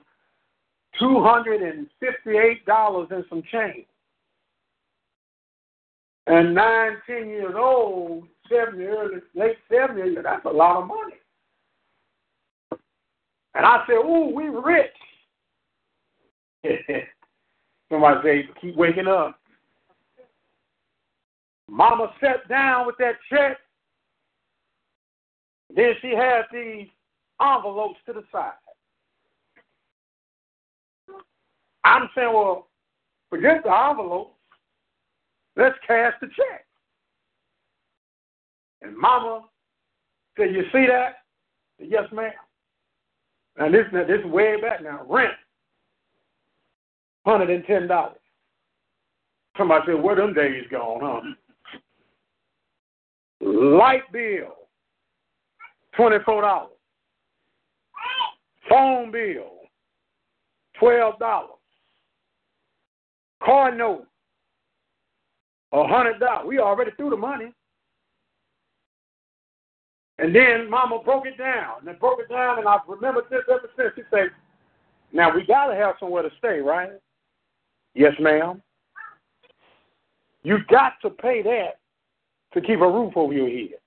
[1.01, 3.87] $258 and some change.
[6.29, 11.14] And nine, ten years old, 70, early, late 70, that's a lot of money.
[13.55, 14.93] And I said, ooh, we rich.
[17.91, 19.41] Somebody say, keep waking up.
[21.69, 23.59] Mama sat down with that check.
[25.75, 26.89] Then she had these
[27.41, 28.53] envelopes to the side.
[31.85, 32.69] I'm saying, well,
[33.31, 34.33] forget the envelopes.
[35.57, 36.67] Let's cash the check.
[38.83, 39.43] And Mama
[40.37, 41.17] said, You see that?
[41.79, 42.33] Said, yes, ma'am.
[43.57, 45.01] And this, this is way back now.
[45.09, 45.33] Rent,
[47.27, 48.12] $110.
[49.57, 51.21] Somebody said, Where them days gone, huh?
[53.41, 54.55] Light bill,
[55.99, 56.66] $24.
[58.68, 59.53] Phone bill,
[60.80, 61.18] $12.
[63.43, 64.07] Car note,
[65.72, 66.47] a $100.
[66.47, 67.53] We already threw the money.
[70.18, 71.87] And then Mama broke it down.
[71.87, 73.91] And broke it down, and I've remembered this ever since.
[73.97, 74.30] She said,
[75.12, 76.93] Now, we got to have somewhere to stay, right?
[77.95, 78.62] Yes, ma'am.
[80.43, 81.80] You got to pay that
[82.55, 83.78] to keep a roof over your head.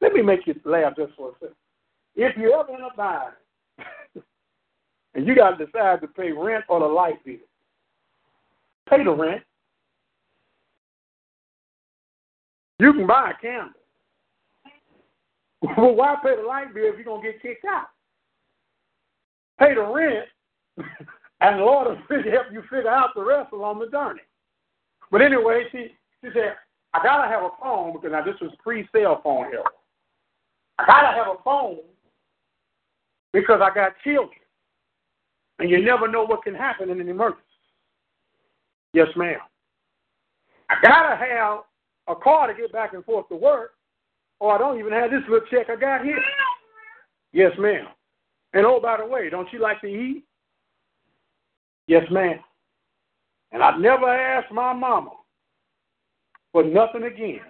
[0.00, 1.56] Let me make you laugh just for a second.
[2.14, 3.34] If you ever in a bind
[5.14, 7.36] and you got to decide to pay rent or the light bill.
[8.88, 9.42] Pay the rent.
[12.78, 13.72] You can buy a candle.
[15.76, 17.86] Well, why pay the light bill if you're going to get kicked out?
[19.60, 20.26] Pay the rent,
[21.40, 24.22] and the Lord will help you figure out the rest along the journey.
[25.12, 26.56] But anyway, she, she said,
[26.94, 29.64] I got to have a phone because now this was pre cell phone era.
[30.78, 31.78] I got to have a phone
[33.32, 34.30] because I got children.
[35.58, 37.42] And you never know what can happen in an emergency.
[38.92, 39.38] Yes, ma'am.
[40.68, 41.60] I got to have
[42.08, 43.72] a car to get back and forth to work,
[44.40, 46.22] or I don't even have this little check I got here.
[47.32, 47.86] Yes, ma'am.
[48.52, 50.24] And oh, by the way, don't you like to eat?
[51.86, 52.40] Yes, ma'am.
[53.52, 55.10] And I've never asked my mama
[56.52, 57.40] for nothing again.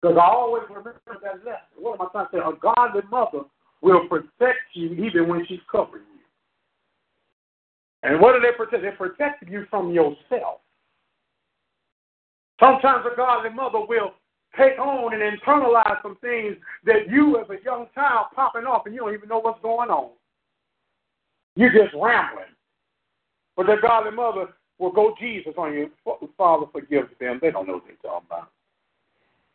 [0.00, 1.60] Because I always remember that lesson.
[1.78, 2.38] What am I trying to say?
[2.38, 3.44] A godly mother
[3.82, 6.20] will protect you even when she's covering you.
[8.02, 8.82] And what do they protect?
[8.82, 10.60] They protect you from yourself.
[12.60, 14.12] Sometimes a godly mother will
[14.56, 18.94] take on and internalize some things that you, as a young child, popping off and
[18.94, 20.10] you don't even know what's going on.
[21.56, 22.44] You're just rambling.
[23.56, 24.48] But the godly mother
[24.78, 25.90] will go Jesus on you.
[26.36, 27.38] Father, forgive them.
[27.40, 28.50] They don't know what they're talking about.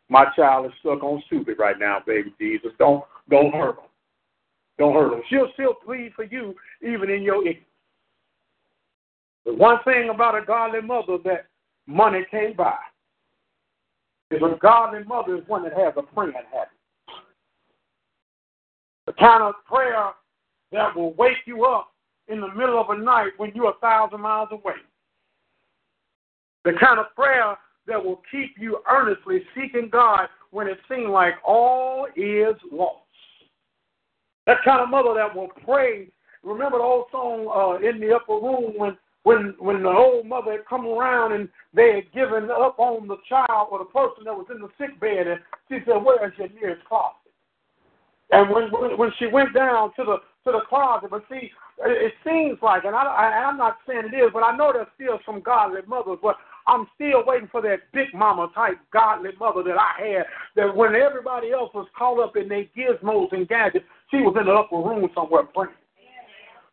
[0.08, 2.72] My child is stuck on stupid right now, baby Jesus.
[2.78, 3.86] Don't don't hurt them.
[4.78, 5.22] Don't hurt them.
[5.30, 7.66] She'll still plead for you even in your ignorance.
[9.44, 11.46] The one thing about a godly mother that
[11.86, 12.76] money can't buy
[14.30, 16.68] is a godly mother is one that has a praying habit.
[19.06, 20.10] The kind of prayer
[20.72, 21.92] that will wake you up
[22.28, 24.74] in the middle of a night when you're a thousand miles away.
[26.64, 27.56] The kind of prayer
[27.86, 32.98] that will keep you earnestly seeking God when it seems like all is lost.
[34.46, 36.08] That kind of mother that will pray.
[36.42, 40.52] Remember the old song uh, in the upper room when when when the old mother
[40.52, 44.34] had come around and they had given up on the child or the person that
[44.34, 47.16] was in the sick bed, and she said, "Where is your nearest closet?"
[48.32, 51.52] And when when, she went down to the to the closet, but see,
[51.84, 54.88] it seems like, and I, I I'm not saying it is, but I know there's
[54.96, 56.36] still some godly mothers, but
[56.66, 60.24] I'm still waiting for that big mama type godly mother that I had.
[60.56, 64.46] That when everybody else was caught up in their gizmos and gadgets, she was in
[64.46, 65.74] the upper room somewhere praying.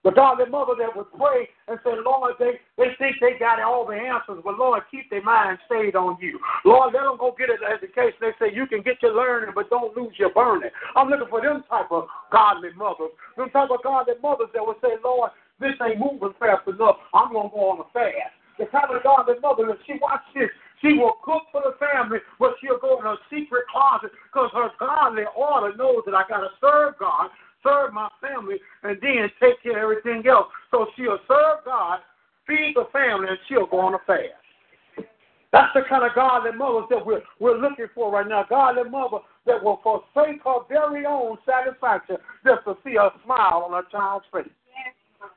[0.03, 3.85] The godly mother that would pray and say, Lord, they, they think they got all
[3.85, 6.39] the answers, but Lord, keep their mind stayed on you.
[6.63, 8.15] Lord, let them go get an education.
[8.21, 10.71] They say you can get your learning, but don't lose your burning.
[10.95, 13.11] I'm looking for them type of godly mothers.
[13.35, 16.95] Them type of godly mothers that would say, Lord, this ain't moving fast enough.
[17.13, 18.38] I'm going to go on a fast.
[18.59, 20.51] The kind of godly mother that she watch this.
[20.83, 24.69] She will cook for the family, but she'll go in a secret closet because her
[24.79, 27.31] godly order knows that I got to serve God
[27.63, 30.47] serve my family, and then take care of everything else.
[30.71, 31.99] So she'll serve God,
[32.47, 35.07] feed the family, and she'll go on a fast.
[35.51, 38.45] That's the kind of godly mothers that we're, we're looking for right now.
[38.47, 43.71] Godly mother that will forsake her very own satisfaction just to see a smile on
[43.73, 44.53] her child's face.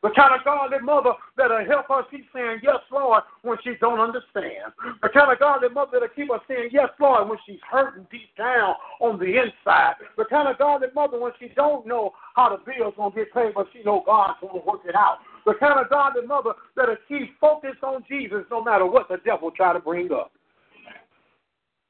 [0.03, 4.01] The kind of godly mother that'll help her keep saying yes, Lord, when she don't
[4.01, 4.75] understand.
[5.01, 8.35] The kind of godly mother that'll keep her saying yes, Lord, when she's hurting deep
[8.37, 9.95] down on the inside.
[10.19, 13.55] The kind of godly mother when she don't know how the bill's gonna get paid,
[13.55, 15.19] but she know God's gonna work it out.
[15.47, 19.53] The kind of godly mother that'll keep focused on Jesus no matter what the devil
[19.53, 20.33] try to bring up.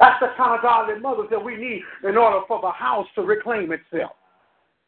[0.00, 3.22] That's the kind of godly mothers that we need in order for the house to
[3.22, 4.12] reclaim itself.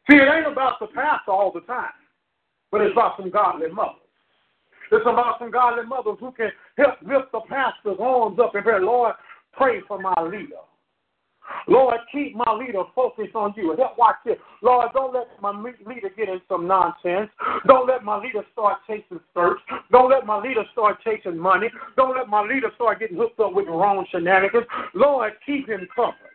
[0.07, 1.89] See, it ain't about the pastor all the time
[2.75, 4.03] but it's about some godly mothers.
[4.91, 8.81] It's about some godly mothers who can help lift the pastor's arms up and pray,
[8.81, 9.13] Lord,
[9.53, 10.59] pray for my leader.
[11.69, 13.69] Lord, keep my leader focused on you.
[13.71, 14.35] And help watch this.
[14.61, 15.51] Lord, don't let my
[15.87, 17.29] leader get in some nonsense.
[17.65, 19.61] Don't let my leader start chasing skirts.
[19.89, 21.69] Don't let my leader start chasing money.
[21.95, 24.65] Don't let my leader start getting hooked up with wrong shenanigans.
[24.93, 26.34] Lord, keep him covered.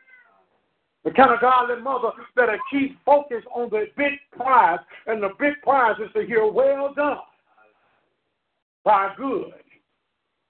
[1.05, 5.55] The kind of godly mother that'll keep focused on the big prize, and the big
[5.63, 7.17] prize is to hear, well done,
[8.85, 9.53] thy good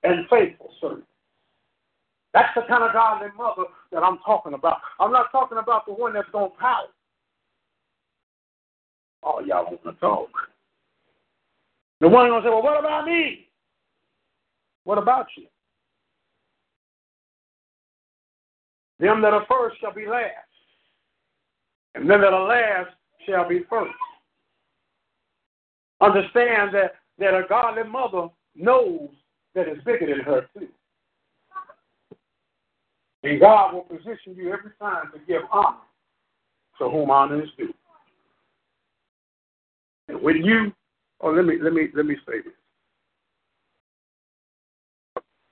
[0.03, 1.05] and faithful servant.
[2.35, 4.79] That's the kind of godly mother that I'm talking about.
[4.99, 6.91] I'm not talking about the one that's going to pout.
[9.23, 10.31] Oh, y'all want to talk.
[12.01, 13.49] The one going to say, well, what about me?
[14.85, 15.47] What about you?
[19.01, 20.31] Them that are first shall be last,
[21.95, 22.91] and them that are last
[23.27, 23.95] shall be first.
[26.03, 29.09] Understand that, that a godly mother knows
[29.55, 30.69] that it's bigger than her, too.
[33.23, 35.77] And God will position you every time to give honor
[36.79, 37.73] to whom honor is due.
[40.09, 40.73] And when you,
[41.21, 42.53] oh, let me let me let me say this.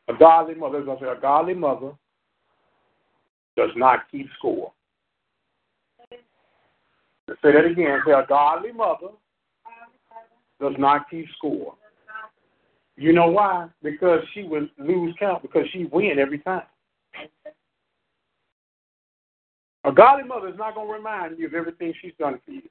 [0.09, 1.93] A godly mother, as I say, a godly mother
[3.59, 4.73] does not keep score.
[7.27, 8.01] Let's say that again.
[8.07, 9.09] Say a godly mother
[10.61, 11.75] does not keep score.
[12.97, 13.69] You know why?
[13.83, 16.63] Because she would lose count because she win every time.
[19.85, 22.63] A godly mother is not going to remind you of everything she's done for you.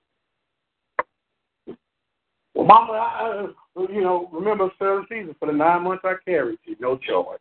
[2.54, 3.46] Well, Mama, I,
[3.90, 7.40] you know, remember third season for the nine months I carried you, no charge.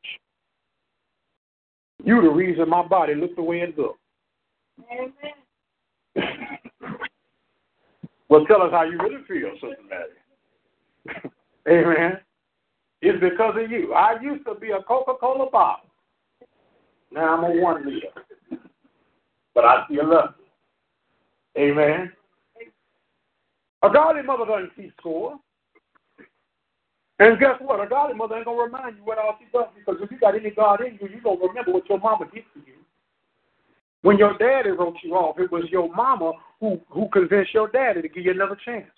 [2.04, 4.00] You the reason my body looked the way it looked.
[4.92, 5.12] Amen.
[8.28, 10.10] well, tell us how you really feel, Sister Mary.
[11.68, 12.18] Amen.
[13.02, 13.92] It's because of you.
[13.92, 15.90] I used to be a Coca-Cola bottle.
[17.12, 18.08] Now I'm a one liter.
[19.54, 21.62] But I still love you.
[21.62, 22.12] Amen.
[23.82, 25.38] A godly mother doesn't keep score.
[27.18, 27.82] And guess what?
[27.82, 30.34] A godly mother ain't gonna remind you what all she does because if you got
[30.34, 32.74] any God in you, you gonna remember what your mama did for you.
[34.02, 38.02] When your daddy wrote you off, it was your mama who who convinced your daddy
[38.02, 38.90] to give you another chance.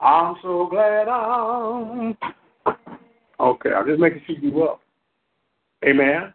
[0.00, 2.16] I'm so glad I'm
[3.38, 3.70] okay.
[3.70, 4.80] I'm just making sure you up.
[5.84, 6.32] Amen.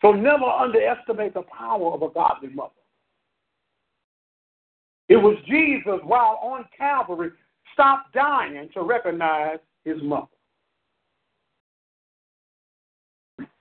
[0.00, 2.70] So never underestimate the power of a godly mother.
[5.08, 7.30] It was Jesus, while on Calvary,
[7.74, 10.26] stopped dying to recognize his mother.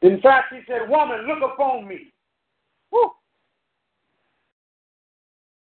[0.01, 2.13] In fact, he said, Woman, look upon me.
[2.91, 3.11] Woo.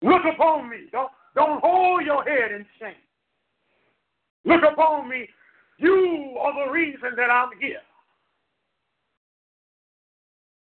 [0.01, 0.77] Look upon me.
[0.91, 2.93] Don't, don't hold your head in shame.
[4.45, 5.27] Look upon me.
[5.77, 7.81] You are the reason that I'm here.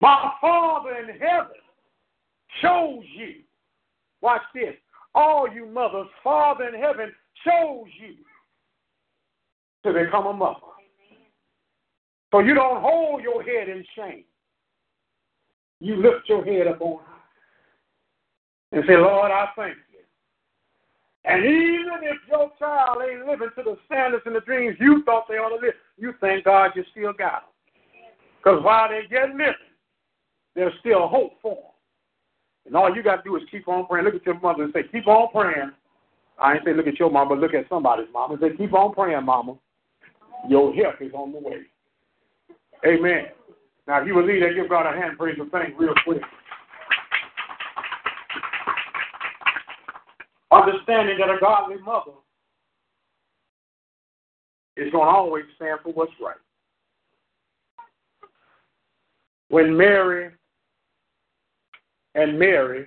[0.01, 1.57] My Father in heaven
[2.63, 3.43] chose you.
[4.21, 4.75] Watch this
[5.17, 7.13] all you mothers, Father in heaven
[7.47, 8.17] chose you
[9.85, 10.61] to become a mother.
[12.33, 14.25] So you don't hold your head in shame.
[15.81, 17.17] You lift your head up on high
[18.73, 20.01] and say, Lord, I thank you.
[21.25, 25.27] And even if your child ain't living to the standards and the dreams you thought
[25.29, 27.51] they ought to live, you thank God you still got them.
[28.39, 29.55] Because while they're getting living,
[30.55, 31.63] there's still hope for them.
[32.67, 34.05] And all you got to do is keep on praying.
[34.05, 35.73] Look at your mother and say, keep on praying.
[36.39, 38.37] I ain't say look at your mama, but look at somebody's mama.
[38.41, 39.57] Say, keep on praying, mama.
[40.49, 41.63] Your help is on the way.
[42.87, 43.27] Amen.
[43.87, 46.23] Now, if you believe that, give God a hand praise and thank real quick.
[50.53, 52.13] Understanding that a godly mother
[54.77, 56.37] is going to always stand for what's right.
[59.49, 60.31] When Mary
[62.15, 62.87] and Mary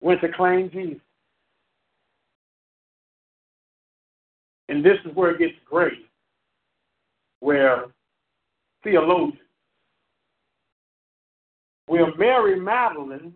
[0.00, 1.00] went to claim Jesus.
[4.68, 6.06] And this is where it gets great,
[7.40, 7.86] where
[8.82, 9.40] theologians,
[11.86, 13.32] where Mary Magdalene,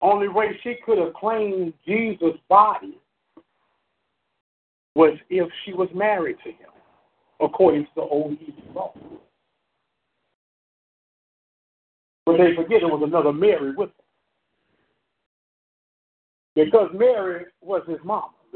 [0.00, 2.98] only way she could have claimed Jesus' body
[4.94, 6.70] was if she was married to him,
[7.40, 8.94] according to the old Hebrew law.
[12.24, 13.94] But they forget it was another Mary with him.
[16.64, 17.98] Because Mary was his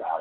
[0.01, 0.21] mom.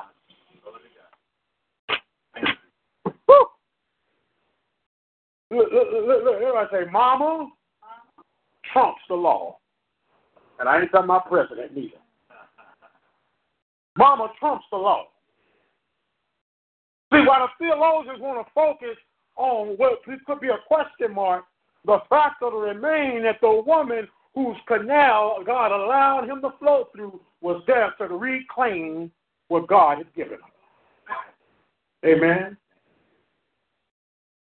[5.51, 7.49] Look, look, look, look, everybody say, Mama
[8.71, 9.57] trumps the law.
[10.59, 11.97] And I ain't talking about president neither.
[13.97, 15.07] Mama trumps the law.
[17.11, 18.95] See, while the theologians want to focus
[19.35, 21.45] on what could be a question mark,
[21.85, 26.89] the fact of the remain that the woman whose canal God allowed him to flow
[26.93, 29.11] through was there to reclaim
[29.49, 30.39] what God has given him.
[32.05, 32.57] Amen.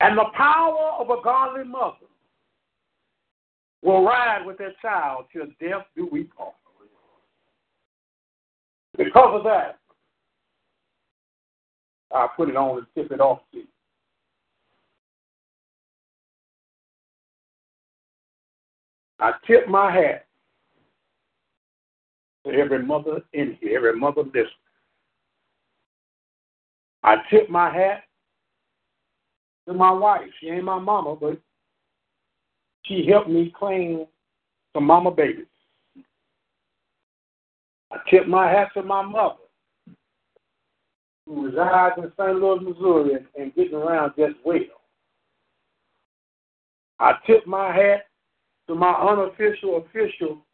[0.01, 1.97] And the power of a godly mother
[3.83, 6.53] will ride with their child till death do we part.
[8.99, 9.79] Because of that,
[12.13, 13.65] I put it on and tip it off to you.
[19.19, 20.27] I tip my hat
[22.45, 24.47] to every mother in here, every mother listening.
[27.07, 28.03] I tip my hat
[29.69, 30.29] to my wife.
[30.41, 31.41] She ain't my mama, but
[32.85, 34.07] she helped me claim
[34.75, 35.47] some mama babies.
[37.93, 39.37] I tip my hat to my mother,
[41.27, 42.41] who resides in St.
[42.41, 44.59] Louis, Missouri, and, getting around just well.
[46.99, 48.07] I tip my hat
[48.67, 50.45] to my unofficial, official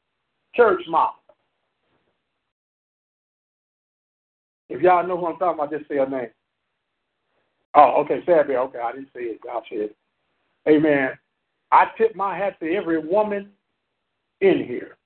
[0.55, 1.12] church mom.
[4.68, 6.28] If y'all know who I'm talking about, just say her name.
[7.75, 8.57] Oh, okay, Sabby.
[8.57, 9.41] Okay, I didn't say it.
[9.45, 9.97] Y'all said it.
[10.68, 11.11] Amen.
[11.70, 13.51] I tip my hat to every woman
[14.41, 14.97] in here.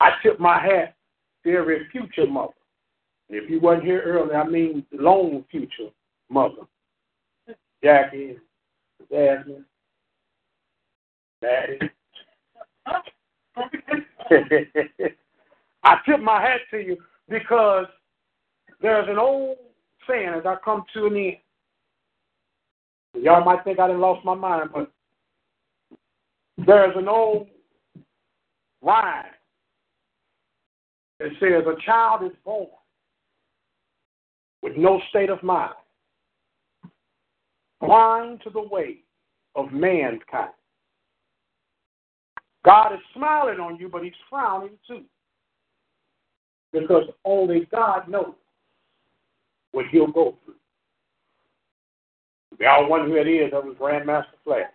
[0.00, 0.96] I tip my hat
[1.44, 2.52] to every future mother.
[3.28, 5.90] If you wasn't here earlier, I mean long future
[6.30, 6.62] mother.
[7.82, 8.36] Jackie,
[9.10, 9.64] Jasmine,
[11.42, 11.78] Daddy.
[15.84, 16.96] I tip my hat to you
[17.28, 17.86] because
[18.80, 19.56] there's an old
[20.08, 21.36] saying as I come to an end.
[23.22, 24.90] Y'all might think I done lost my mind, but
[26.66, 27.48] there's an old
[28.82, 29.24] line
[31.18, 32.68] that says a child is born
[34.62, 35.72] with no state of mind,
[37.80, 38.98] blind to the way
[39.54, 40.50] of mankind.
[42.64, 45.02] God is smiling on you, but he's frowning too.
[46.72, 48.34] Because only God knows
[49.76, 50.54] what he'll go through.
[52.58, 54.70] Y'all wonder who it is that was Grandmaster Flash.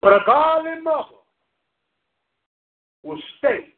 [0.00, 1.16] But a godly mother
[3.02, 3.74] will stay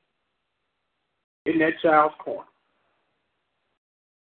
[1.47, 2.45] in that child's corner.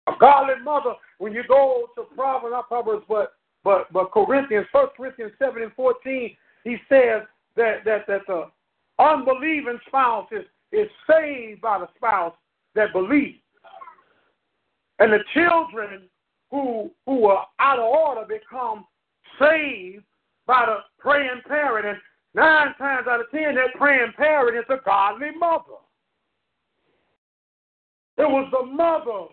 [0.07, 3.33] A godly mother, when you go to Proverbs, not Proverbs, but
[3.65, 7.23] but but Corinthians, First Corinthians seven and fourteen, he says
[7.57, 8.45] that that that the
[8.99, 12.33] unbelieving spouse is, is saved by the spouse
[12.73, 13.39] that believes.
[14.99, 16.03] And the children
[16.51, 18.85] who who are out of order become
[19.39, 20.03] saved
[20.45, 21.85] by the praying parent.
[21.85, 21.97] And
[22.33, 25.81] nine times out of ten, that praying parent is a godly mother.
[28.17, 29.27] It was the mother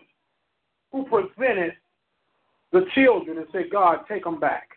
[0.91, 1.73] who presented
[2.71, 4.69] the children and said, God, take them back.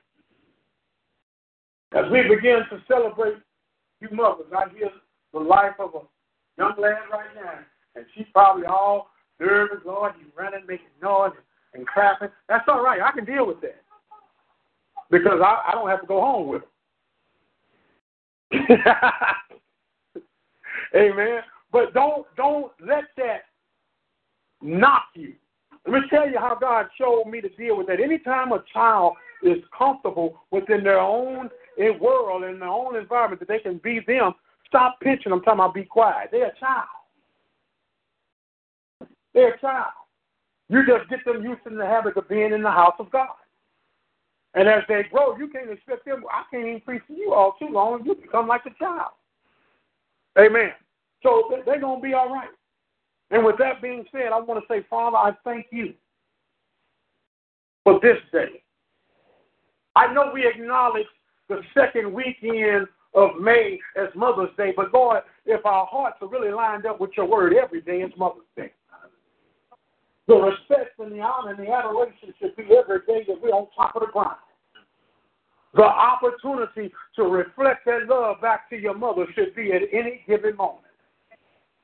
[1.93, 3.36] As we begin to celebrate
[4.01, 4.91] you mothers, I hear
[5.32, 6.01] the life of a
[6.57, 7.59] young lad right now,
[7.95, 9.11] and she's probably all
[9.41, 11.32] nervous, Lord, you running, making noise
[11.74, 12.28] and clapping.
[12.49, 13.01] That's all right.
[13.01, 13.82] I can deal with that
[15.11, 16.68] because I, I don't have to go home with her.
[20.97, 21.41] Amen.
[21.70, 23.43] But don't don't let that
[24.62, 25.34] knock you.
[25.86, 28.01] Let me tell you how God showed me to deal with that.
[28.01, 31.51] Anytime a child is comfortable within their own
[32.01, 34.34] world and their own environment that they can be them,
[34.66, 36.30] stop pinching them, talking about be quiet.
[36.32, 36.89] They're a child.
[39.39, 39.93] They're a child.
[40.68, 43.28] You just get them used to the habit of being in the house of God.
[44.55, 46.24] And as they grow, you can't expect them.
[46.28, 48.05] I can't even preach to you all too long.
[48.05, 49.12] You become like a child.
[50.36, 50.72] Amen.
[51.22, 52.49] So they're going to be all right.
[53.30, 55.95] And with that being said, I want to say, Father, I thank you
[57.84, 58.61] for this day.
[59.95, 61.07] I know we acknowledge
[61.49, 66.51] the second weekend of May as Mother's Day, but Lord, if our hearts are really
[66.51, 68.72] lined up with your word, every day is Mother's Day.
[70.29, 73.66] The respect and the honor and the adoration should be every day that we're on
[73.74, 74.37] top of the ground.
[75.74, 80.57] The opportunity to reflect that love back to your mother should be at any given
[80.57, 80.85] moment.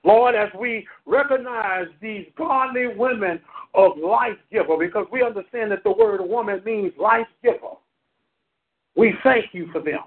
[0.05, 3.41] Lord, as we recognize these godly women
[3.73, 7.77] of life giver, because we understand that the word woman means life giver,
[8.95, 10.01] we thank you for them.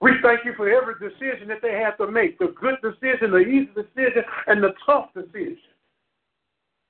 [0.00, 3.38] We thank you for every decision that they have to make the good decision, the
[3.38, 5.58] easy decision, and the tough decision.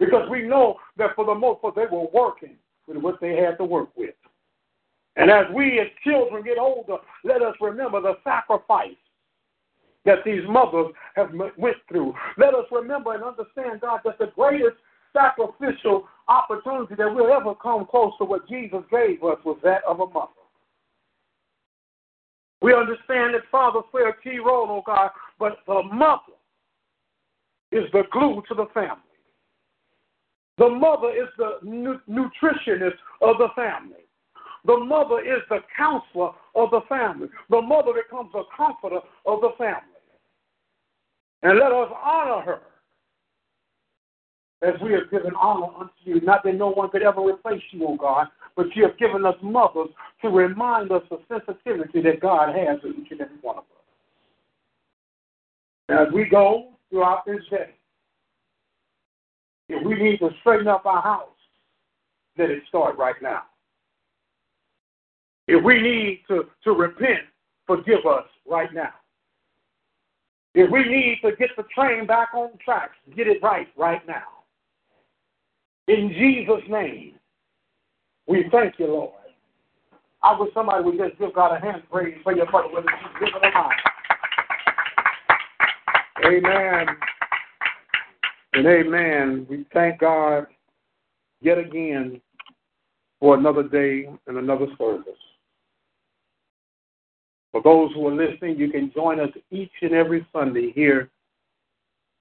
[0.01, 2.57] Because we know that for the most part, they were working
[2.89, 4.15] with what they had to work with.
[5.17, 8.97] And as we as children get older, let us remember the sacrifice
[10.07, 12.15] that these mothers have went through.
[12.39, 14.77] Let us remember and understand, God, that the greatest
[15.13, 20.01] sacrificial opportunity that we'll ever come close to what Jesus gave us was that of
[20.01, 20.29] a mother.
[22.63, 26.33] We understand that fathers play a key role, oh God, but the mother
[27.73, 29.03] is the glue to the family.
[30.61, 34.05] The mother is the nu- nutritionist of the family.
[34.67, 37.29] The mother is the counselor of the family.
[37.49, 39.81] The mother becomes a comforter of the family.
[41.43, 42.61] And let us honor her
[44.61, 46.21] as we have given honor unto you.
[46.21, 49.37] Not that no one could ever replace you, O God, but you have given us
[49.43, 49.89] mothers
[50.21, 53.69] to remind us of sensitivity that God has for each and every one of us.
[56.07, 57.71] As we go throughout this day,
[59.73, 61.29] if we need to straighten up our house,
[62.37, 63.43] let it start right now.
[65.47, 67.21] If we need to, to repent,
[67.67, 68.93] forgive us right now.
[70.55, 74.23] If we need to get the train back on track, get it right right now.
[75.87, 77.15] In Jesus' name,
[78.27, 79.13] we thank you, Lord.
[80.23, 82.85] I wish somebody would just give God a hand praise for your brother.
[86.25, 86.87] Amen.
[88.53, 89.47] And amen.
[89.49, 90.47] We thank God
[91.41, 92.21] yet again
[93.19, 95.07] for another day and another service.
[97.53, 101.11] For those who are listening, you can join us each and every Sunday here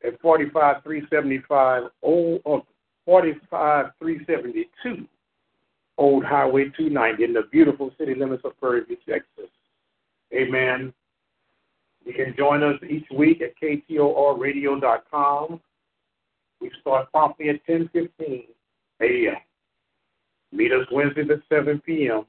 [0.05, 2.61] at 45375 old or uh,
[3.05, 5.07] 45372
[5.97, 9.49] Old Highway 290 in the beautiful city limits of Prairie View, Texas.
[10.33, 10.93] Amen.
[12.05, 15.59] You can join us each week at ktorradio.com.
[16.61, 18.45] We start promptly at 10:15
[19.01, 19.35] a.m.
[20.51, 22.25] Meet us Wednesdays at 7 p.m.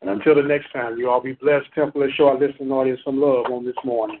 [0.00, 1.66] And until the next time, you all be blessed.
[1.74, 4.20] Temple, let's show our listening audience some love on this morning.